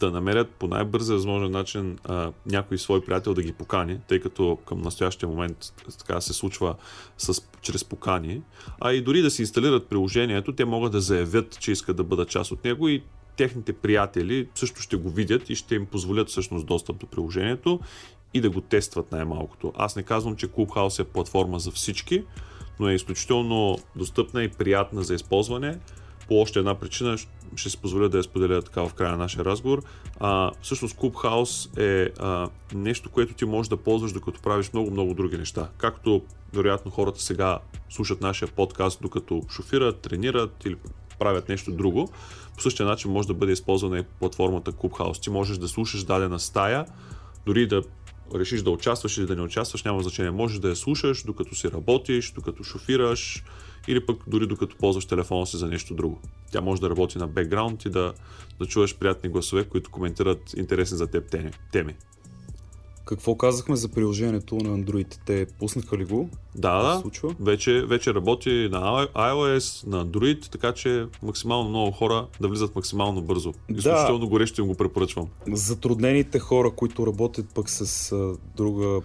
Да 0.00 0.10
намерят 0.10 0.50
по 0.50 0.66
най-бърза 0.66 1.14
възможен 1.14 1.50
начин 1.50 1.98
а, 2.04 2.32
някой 2.46 2.78
свой 2.78 3.04
приятел 3.04 3.34
да 3.34 3.42
ги 3.42 3.52
покани, 3.52 4.00
тъй 4.08 4.20
като 4.20 4.58
към 4.66 4.82
настоящия 4.82 5.28
момент 5.28 5.72
така 5.98 6.20
се 6.20 6.32
случва 6.32 6.74
с, 7.18 7.42
чрез 7.62 7.84
покани. 7.84 8.42
А 8.80 8.92
и 8.92 9.02
дори 9.02 9.22
да 9.22 9.30
си 9.30 9.42
инсталират 9.42 9.88
приложението, 9.88 10.52
те 10.52 10.64
могат 10.64 10.92
да 10.92 11.00
заявят, 11.00 11.60
че 11.60 11.72
искат 11.72 11.96
да 11.96 12.04
бъдат 12.04 12.28
част 12.28 12.52
от 12.52 12.64
него 12.64 12.88
и 12.88 13.02
техните 13.36 13.72
приятели 13.72 14.48
също 14.54 14.82
ще 14.82 14.96
го 14.96 15.10
видят 15.10 15.50
и 15.50 15.54
ще 15.54 15.74
им 15.74 15.86
позволят 15.86 16.28
всъщност 16.28 16.66
достъп 16.66 16.96
до 16.96 17.06
приложението 17.06 17.80
и 18.34 18.40
да 18.40 18.50
го 18.50 18.60
тестват 18.60 19.12
най-малкото. 19.12 19.72
Аз 19.76 19.96
не 19.96 20.02
казвам, 20.02 20.36
че 20.36 20.48
Clubhouse 20.48 21.00
е 21.00 21.04
платформа 21.04 21.58
за 21.58 21.70
всички, 21.70 22.24
но 22.80 22.88
е 22.88 22.94
изключително 22.94 23.78
достъпна 23.96 24.42
и 24.42 24.48
приятна 24.48 25.02
за 25.02 25.14
използване. 25.14 25.78
По 26.28 26.40
още 26.40 26.58
една 26.58 26.74
причина 26.74 27.18
ще 27.56 27.70
си 27.70 27.80
позволя 27.80 28.08
да 28.08 28.16
я 28.16 28.22
споделя 28.22 28.62
така 28.62 28.88
в 28.88 28.94
края 28.94 29.10
на 29.10 29.16
нашия 29.18 29.44
разговор. 29.44 29.82
А, 30.20 30.50
всъщност 30.62 30.96
Clubhouse 30.96 31.78
е 31.78 32.12
а, 32.18 32.48
нещо, 32.74 33.10
което 33.10 33.34
ти 33.34 33.44
можеш 33.44 33.68
да 33.68 33.76
ползваш 33.76 34.12
докато 34.12 34.40
правиш 34.40 34.72
много-много 34.72 35.14
други 35.14 35.38
неща. 35.38 35.68
Както 35.78 36.22
вероятно 36.54 36.90
хората 36.90 37.22
сега 37.22 37.58
слушат 37.90 38.20
нашия 38.20 38.48
подкаст 38.48 38.98
докато 39.02 39.42
шофират, 39.50 40.00
тренират 40.00 40.64
или 40.64 40.76
правят 41.18 41.48
нещо 41.48 41.72
друго. 41.72 42.08
По 42.56 42.62
същия 42.62 42.86
начин 42.86 43.10
може 43.10 43.28
да 43.28 43.34
бъде 43.34 43.52
използвана 43.52 43.98
и 43.98 44.02
платформата 44.02 44.72
Clubhouse. 44.72 45.22
Ти 45.22 45.30
можеш 45.30 45.58
да 45.58 45.68
слушаш 45.68 46.04
дадена 46.04 46.40
стая, 46.40 46.86
дори 47.46 47.66
да 47.66 47.82
решиш 48.34 48.62
да 48.62 48.70
участваш 48.70 49.18
или 49.18 49.26
да 49.26 49.36
не 49.36 49.42
участваш, 49.42 49.84
няма 49.84 50.02
значение. 50.02 50.30
Можеш 50.30 50.58
да 50.58 50.68
я 50.68 50.76
слушаш, 50.76 51.22
докато 51.22 51.54
си 51.54 51.70
работиш, 51.70 52.32
докато 52.32 52.64
шофираш 52.64 53.44
или 53.88 54.06
пък 54.06 54.22
дори 54.26 54.46
докато 54.46 54.76
ползваш 54.76 55.06
телефона 55.06 55.46
си 55.46 55.56
за 55.56 55.66
нещо 55.66 55.94
друго. 55.94 56.20
Тя 56.52 56.60
може 56.60 56.80
да 56.80 56.90
работи 56.90 57.18
на 57.18 57.26
бекграунд 57.26 57.84
и 57.84 57.90
да, 57.90 58.12
да 58.60 58.66
чуваш 58.66 58.96
приятни 58.96 59.30
гласове, 59.30 59.64
които 59.64 59.90
коментират 59.90 60.54
интересни 60.56 60.96
за 60.96 61.06
теб 61.06 61.36
теми. 61.72 61.96
Какво 63.06 63.34
казахме 63.34 63.76
за 63.76 63.88
приложението 63.88 64.54
на 64.54 64.78
Android? 64.78 65.16
Те 65.26 65.46
пуснаха 65.58 65.98
ли 65.98 66.04
го? 66.04 66.28
Да, 66.54 66.82
да. 66.82 67.00
Случва? 67.00 67.34
Вече, 67.40 67.82
вече 67.86 68.14
работи 68.14 68.68
на 68.72 69.06
iOS, 69.06 69.86
на 69.86 70.06
Android, 70.06 70.50
така 70.50 70.72
че 70.72 71.06
максимално 71.22 71.68
много 71.68 71.90
хора 71.90 72.26
да 72.40 72.48
влизат 72.48 72.76
максимално 72.76 73.22
бързо. 73.22 73.52
Изключително 73.68 74.18
да. 74.18 74.26
горещо 74.26 74.60
им 74.60 74.66
го 74.66 74.74
препоръчвам. 74.74 75.28
Затруднените 75.52 76.38
хора, 76.38 76.70
които 76.70 77.06
работят 77.06 77.46
пък 77.54 77.70
с 77.70 78.12
а, 78.12 78.32
друга 78.56 79.00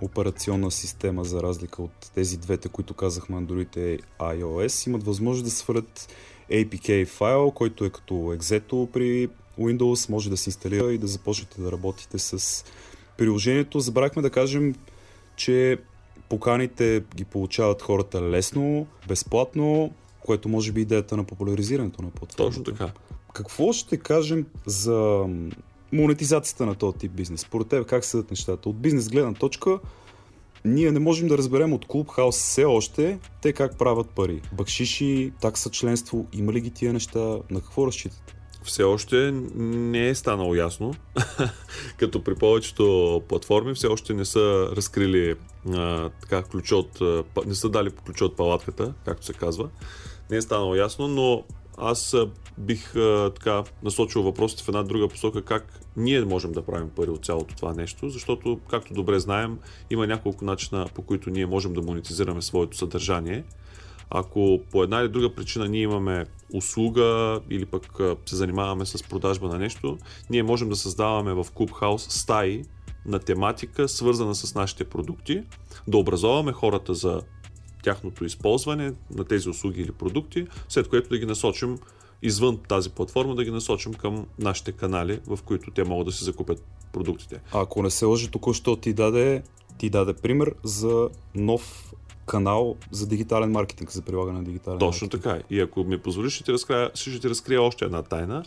операционна 0.00 0.70
система, 0.70 1.24
за 1.24 1.42
разлика 1.42 1.82
от 1.82 2.10
тези 2.14 2.38
двете, 2.38 2.68
които 2.68 2.94
казахме 2.94 3.36
Android 3.36 3.78
и 3.78 3.98
iOS, 4.20 4.86
имат 4.86 5.02
възможност 5.02 5.44
да 5.44 5.50
свалят 5.50 6.08
APK 6.50 7.06
файл, 7.06 7.50
който 7.50 7.84
е 7.84 7.90
като 7.90 8.32
екзето 8.32 8.88
при 8.92 9.28
Windows, 9.60 10.10
може 10.10 10.30
да 10.30 10.36
се 10.36 10.48
инсталира 10.50 10.92
и 10.92 10.98
да 10.98 11.06
започнете 11.06 11.60
да 11.60 11.72
работите 11.72 12.18
с 12.18 12.64
приложението. 13.18 13.80
Забрахме 13.80 14.22
да 14.22 14.30
кажем, 14.30 14.74
че 15.36 15.78
поканите 16.28 17.02
ги 17.14 17.24
получават 17.24 17.82
хората 17.82 18.22
лесно, 18.22 18.86
безплатно, 19.08 19.90
което 20.20 20.48
може 20.48 20.72
би 20.72 20.80
идеята 20.80 21.16
на 21.16 21.24
популяризирането 21.24 22.02
на 22.02 22.10
платформата. 22.10 22.62
Точно 22.62 22.64
така. 22.64 22.92
Какво 23.32 23.72
ще 23.72 23.96
кажем 23.96 24.46
за 24.66 25.26
монетизацията 25.92 26.66
на 26.66 26.74
този 26.74 26.98
тип 26.98 27.12
бизнес? 27.12 27.40
Според 27.40 27.68
теб 27.68 27.86
как 27.86 28.04
седат 28.04 28.30
нещата? 28.30 28.68
От 28.68 28.76
бизнес 28.76 29.08
гледна 29.08 29.34
точка, 29.34 29.78
ние 30.64 30.92
не 30.92 30.98
можем 30.98 31.28
да 31.28 31.38
разберем 31.38 31.72
от 31.72 31.86
Clubhouse 31.86 32.30
все 32.30 32.64
още 32.64 33.18
те 33.42 33.52
как 33.52 33.78
правят 33.78 34.10
пари. 34.10 34.42
Бакшиши, 34.52 35.32
такса 35.40 35.70
членство, 35.70 36.26
има 36.32 36.52
ли 36.52 36.60
ги 36.60 36.70
тия 36.70 36.92
неща? 36.92 37.38
На 37.50 37.60
какво 37.60 37.86
разчитате? 37.86 38.33
Все 38.64 38.82
още 38.82 39.30
не 39.54 40.08
е 40.08 40.14
станало 40.14 40.54
ясно. 40.54 40.94
Като 41.96 42.24
при 42.24 42.34
повечето 42.34 43.22
платформи 43.28 43.74
все 43.74 43.86
още 43.86 44.14
не 44.14 44.24
са 44.24 44.68
разкрили 44.76 45.34
а, 45.72 46.10
така 46.20 46.42
ключа 46.42 46.76
от, 46.76 47.00
не 47.46 47.54
са 47.54 47.68
дали 47.68 47.90
ключа 47.90 48.24
от 48.24 48.36
палатката, 48.36 48.94
както 49.04 49.26
се 49.26 49.32
казва. 49.32 49.68
Не 50.30 50.36
е 50.36 50.42
станало 50.42 50.74
ясно, 50.74 51.08
но 51.08 51.44
аз 51.78 52.16
бих 52.58 52.96
а, 52.96 53.30
така 53.34 53.64
насочил 53.82 54.22
въпросите 54.22 54.62
в 54.62 54.68
една 54.68 54.82
друга 54.82 55.08
посока, 55.08 55.42
как 55.42 55.80
ние 55.96 56.24
можем 56.24 56.52
да 56.52 56.62
правим 56.62 56.90
пари 56.90 57.10
от 57.10 57.24
цялото 57.24 57.56
това 57.56 57.74
нещо, 57.74 58.08
защото, 58.08 58.60
както 58.70 58.94
добре 58.94 59.18
знаем, 59.18 59.58
има 59.90 60.06
няколко 60.06 60.44
начина 60.44 60.86
по 60.94 61.02
които 61.02 61.30
ние 61.30 61.46
можем 61.46 61.72
да 61.72 61.82
монетизираме 61.82 62.42
своето 62.42 62.76
съдържание. 62.76 63.44
Ако 64.10 64.60
по 64.70 64.82
една 64.82 65.00
или 65.00 65.08
друга 65.08 65.34
причина 65.34 65.68
ние 65.68 65.82
имаме 65.82 66.26
услуга 66.54 67.40
или 67.50 67.66
пък 67.66 68.00
се 68.26 68.36
занимаваме 68.36 68.86
с 68.86 69.02
продажба 69.02 69.48
на 69.48 69.58
нещо, 69.58 69.98
ние 70.30 70.42
можем 70.42 70.68
да 70.68 70.76
създаваме 70.76 71.34
в 71.34 71.44
Clubhouse 71.44 72.10
стаи 72.10 72.62
на 73.06 73.18
тематика, 73.18 73.88
свързана 73.88 74.34
с 74.34 74.54
нашите 74.54 74.84
продукти, 74.84 75.42
да 75.88 75.98
образоваме 75.98 76.52
хората 76.52 76.94
за 76.94 77.20
тяхното 77.82 78.24
използване 78.24 78.92
на 79.10 79.24
тези 79.24 79.48
услуги 79.48 79.80
или 79.80 79.92
продукти, 79.92 80.46
след 80.68 80.88
което 80.88 81.08
да 81.08 81.18
ги 81.18 81.26
насочим 81.26 81.78
извън 82.22 82.58
тази 82.68 82.90
платформа, 82.90 83.34
да 83.34 83.44
ги 83.44 83.50
насочим 83.50 83.94
към 83.94 84.26
нашите 84.38 84.72
канали, 84.72 85.20
в 85.26 85.38
които 85.44 85.70
те 85.70 85.84
могат 85.84 86.06
да 86.06 86.12
си 86.12 86.24
закупят 86.24 86.64
продуктите. 86.92 87.40
А 87.52 87.60
ако 87.62 87.82
не 87.82 87.90
се 87.90 88.04
лъжи, 88.04 88.30
току-що 88.30 88.76
ти 88.76 88.92
даде, 88.92 89.42
ти 89.78 89.90
даде 89.90 90.14
пример 90.14 90.54
за 90.62 91.08
нов 91.34 91.92
канал 92.26 92.76
за 92.90 93.06
дигитален 93.06 93.50
маркетинг, 93.50 93.90
за 93.90 94.02
прилагане 94.02 94.38
на 94.38 94.44
дигитален 94.44 94.78
Точно 94.78 95.04
маркетинг. 95.04 95.22
така. 95.22 95.44
И 95.50 95.60
ако 95.60 95.84
ми 95.84 95.98
позволиш, 95.98 96.32
ще 96.32 96.44
ти 96.44 96.52
разкрия, 96.52 96.90
ще 96.94 97.20
ти 97.20 97.28
разкрия 97.28 97.62
още 97.62 97.84
една 97.84 98.02
тайна. 98.02 98.42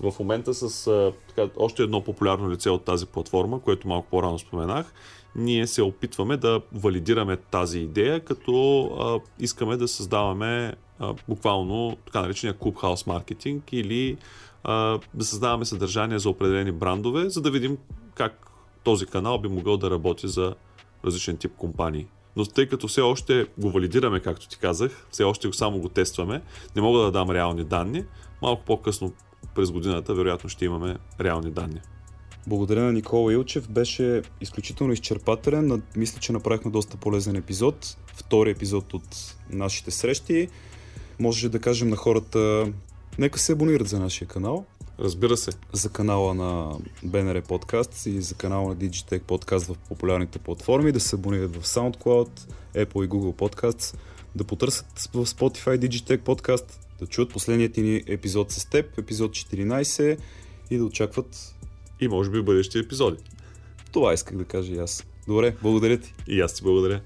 В 0.00 0.14
момента 0.20 0.54
с 0.54 0.86
а, 0.86 1.12
така, 1.28 1.52
още 1.56 1.82
едно 1.82 2.04
популярно 2.04 2.50
лице 2.50 2.70
от 2.70 2.84
тази 2.84 3.06
платформа, 3.06 3.60
което 3.60 3.88
малко 3.88 4.08
по-рано 4.10 4.38
споменах, 4.38 4.92
ние 5.36 5.66
се 5.66 5.82
опитваме 5.82 6.36
да 6.36 6.60
валидираме 6.72 7.36
тази 7.36 7.78
идея, 7.78 8.20
като 8.20 8.82
а, 8.84 9.20
искаме 9.38 9.76
да 9.76 9.88
създаваме 9.88 10.74
а, 10.98 11.14
буквално 11.28 11.96
така 12.06 12.20
наречения 12.20 12.54
Clubhouse 12.54 13.06
маркетинг 13.06 13.72
или 13.72 14.16
а, 14.64 14.98
да 15.14 15.24
създаваме 15.24 15.64
съдържание 15.64 16.18
за 16.18 16.30
определени 16.30 16.72
брандове, 16.72 17.28
за 17.28 17.40
да 17.40 17.50
видим 17.50 17.78
как 18.14 18.50
този 18.84 19.06
канал 19.06 19.38
би 19.38 19.48
могъл 19.48 19.76
да 19.76 19.90
работи 19.90 20.28
за 20.28 20.54
различен 21.04 21.36
тип 21.36 21.52
компании 21.56 22.06
но 22.36 22.44
тъй 22.44 22.68
като 22.68 22.88
все 22.88 23.00
още 23.00 23.46
го 23.58 23.70
валидираме, 23.70 24.20
както 24.20 24.48
ти 24.48 24.58
казах, 24.58 25.06
все 25.10 25.24
още 25.24 25.48
само 25.52 25.78
го 25.78 25.88
тестваме, 25.88 26.42
не 26.76 26.82
мога 26.82 26.98
да 26.98 27.10
дам 27.10 27.30
реални 27.30 27.64
данни, 27.64 28.04
малко 28.42 28.64
по-късно 28.64 29.12
през 29.54 29.70
годината 29.70 30.14
вероятно 30.14 30.50
ще 30.50 30.64
имаме 30.64 30.96
реални 31.20 31.50
данни. 31.50 31.80
Благодаря 32.46 32.82
на 32.82 32.92
Никола 32.92 33.32
Илчев. 33.32 33.70
Беше 33.70 34.22
изключително 34.40 34.92
изчерпателен. 34.92 35.82
Мисля, 35.96 36.20
че 36.20 36.32
направихме 36.32 36.70
доста 36.70 36.96
полезен 36.96 37.36
епизод. 37.36 37.96
Втори 38.14 38.50
епизод 38.50 38.94
от 38.94 39.36
нашите 39.50 39.90
срещи. 39.90 40.48
Може 41.18 41.48
да 41.48 41.60
кажем 41.60 41.88
на 41.88 41.96
хората, 41.96 42.72
нека 43.18 43.38
се 43.38 43.52
абонират 43.52 43.88
за 43.88 44.00
нашия 44.00 44.28
канал. 44.28 44.66
Разбира 45.00 45.36
се. 45.36 45.50
За 45.72 45.90
канала 45.90 46.34
на 46.34 46.74
BNR 47.06 47.46
Podcast 47.46 48.08
и 48.08 48.20
за 48.20 48.34
канала 48.34 48.68
на 48.68 48.76
Digitech 48.76 49.22
Podcast 49.22 49.74
в 49.74 49.78
популярните 49.88 50.38
платформи, 50.38 50.92
да 50.92 51.00
се 51.00 51.16
абонират 51.16 51.56
в 51.56 51.64
SoundCloud, 51.64 52.30
Apple 52.74 53.04
и 53.04 53.08
Google 53.08 53.34
Podcasts, 53.34 53.96
да 54.34 54.44
потърсят 54.44 54.98
в 55.14 55.26
Spotify 55.26 55.88
Digitech 55.88 56.18
Podcast, 56.18 56.64
да 56.98 57.06
чуят 57.06 57.32
последният 57.32 57.76
ни 57.76 58.02
епизод 58.06 58.50
с 58.50 58.66
теб, 58.66 58.98
епизод 58.98 59.32
14 59.32 60.18
и 60.70 60.78
да 60.78 60.84
очакват 60.84 61.54
и 62.00 62.08
може 62.08 62.30
би 62.30 62.42
бъдещи 62.42 62.78
епизоди. 62.78 63.22
Това 63.92 64.12
исках 64.12 64.36
да 64.36 64.44
кажа 64.44 64.72
и 64.72 64.78
аз. 64.78 65.06
Добре, 65.26 65.56
благодаря 65.62 65.98
ти. 65.98 66.14
И 66.28 66.40
аз 66.40 66.54
ти 66.54 66.62
благодаря. 66.62 67.00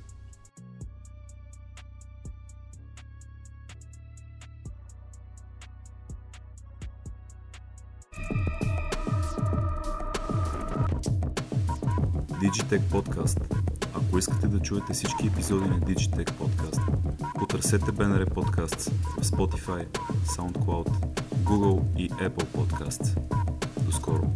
Podcast. 13.14 13.38
Ако 13.94 14.18
искате 14.18 14.46
да 14.46 14.60
чуете 14.60 14.92
всички 14.92 15.26
епизоди 15.26 15.68
на 15.68 15.80
Digitech 15.80 16.30
Podcast, 16.30 16.80
потърсете 17.38 17.84
BNR 17.84 18.28
Podcasts 18.28 18.90
в 18.90 19.24
Spotify, 19.24 19.86
SoundCloud, 20.24 20.88
Google 21.44 21.82
и 21.98 22.10
Apple 22.10 22.44
Podcasts. 22.44 23.18
До 23.84 23.92
скоро! 23.92 24.30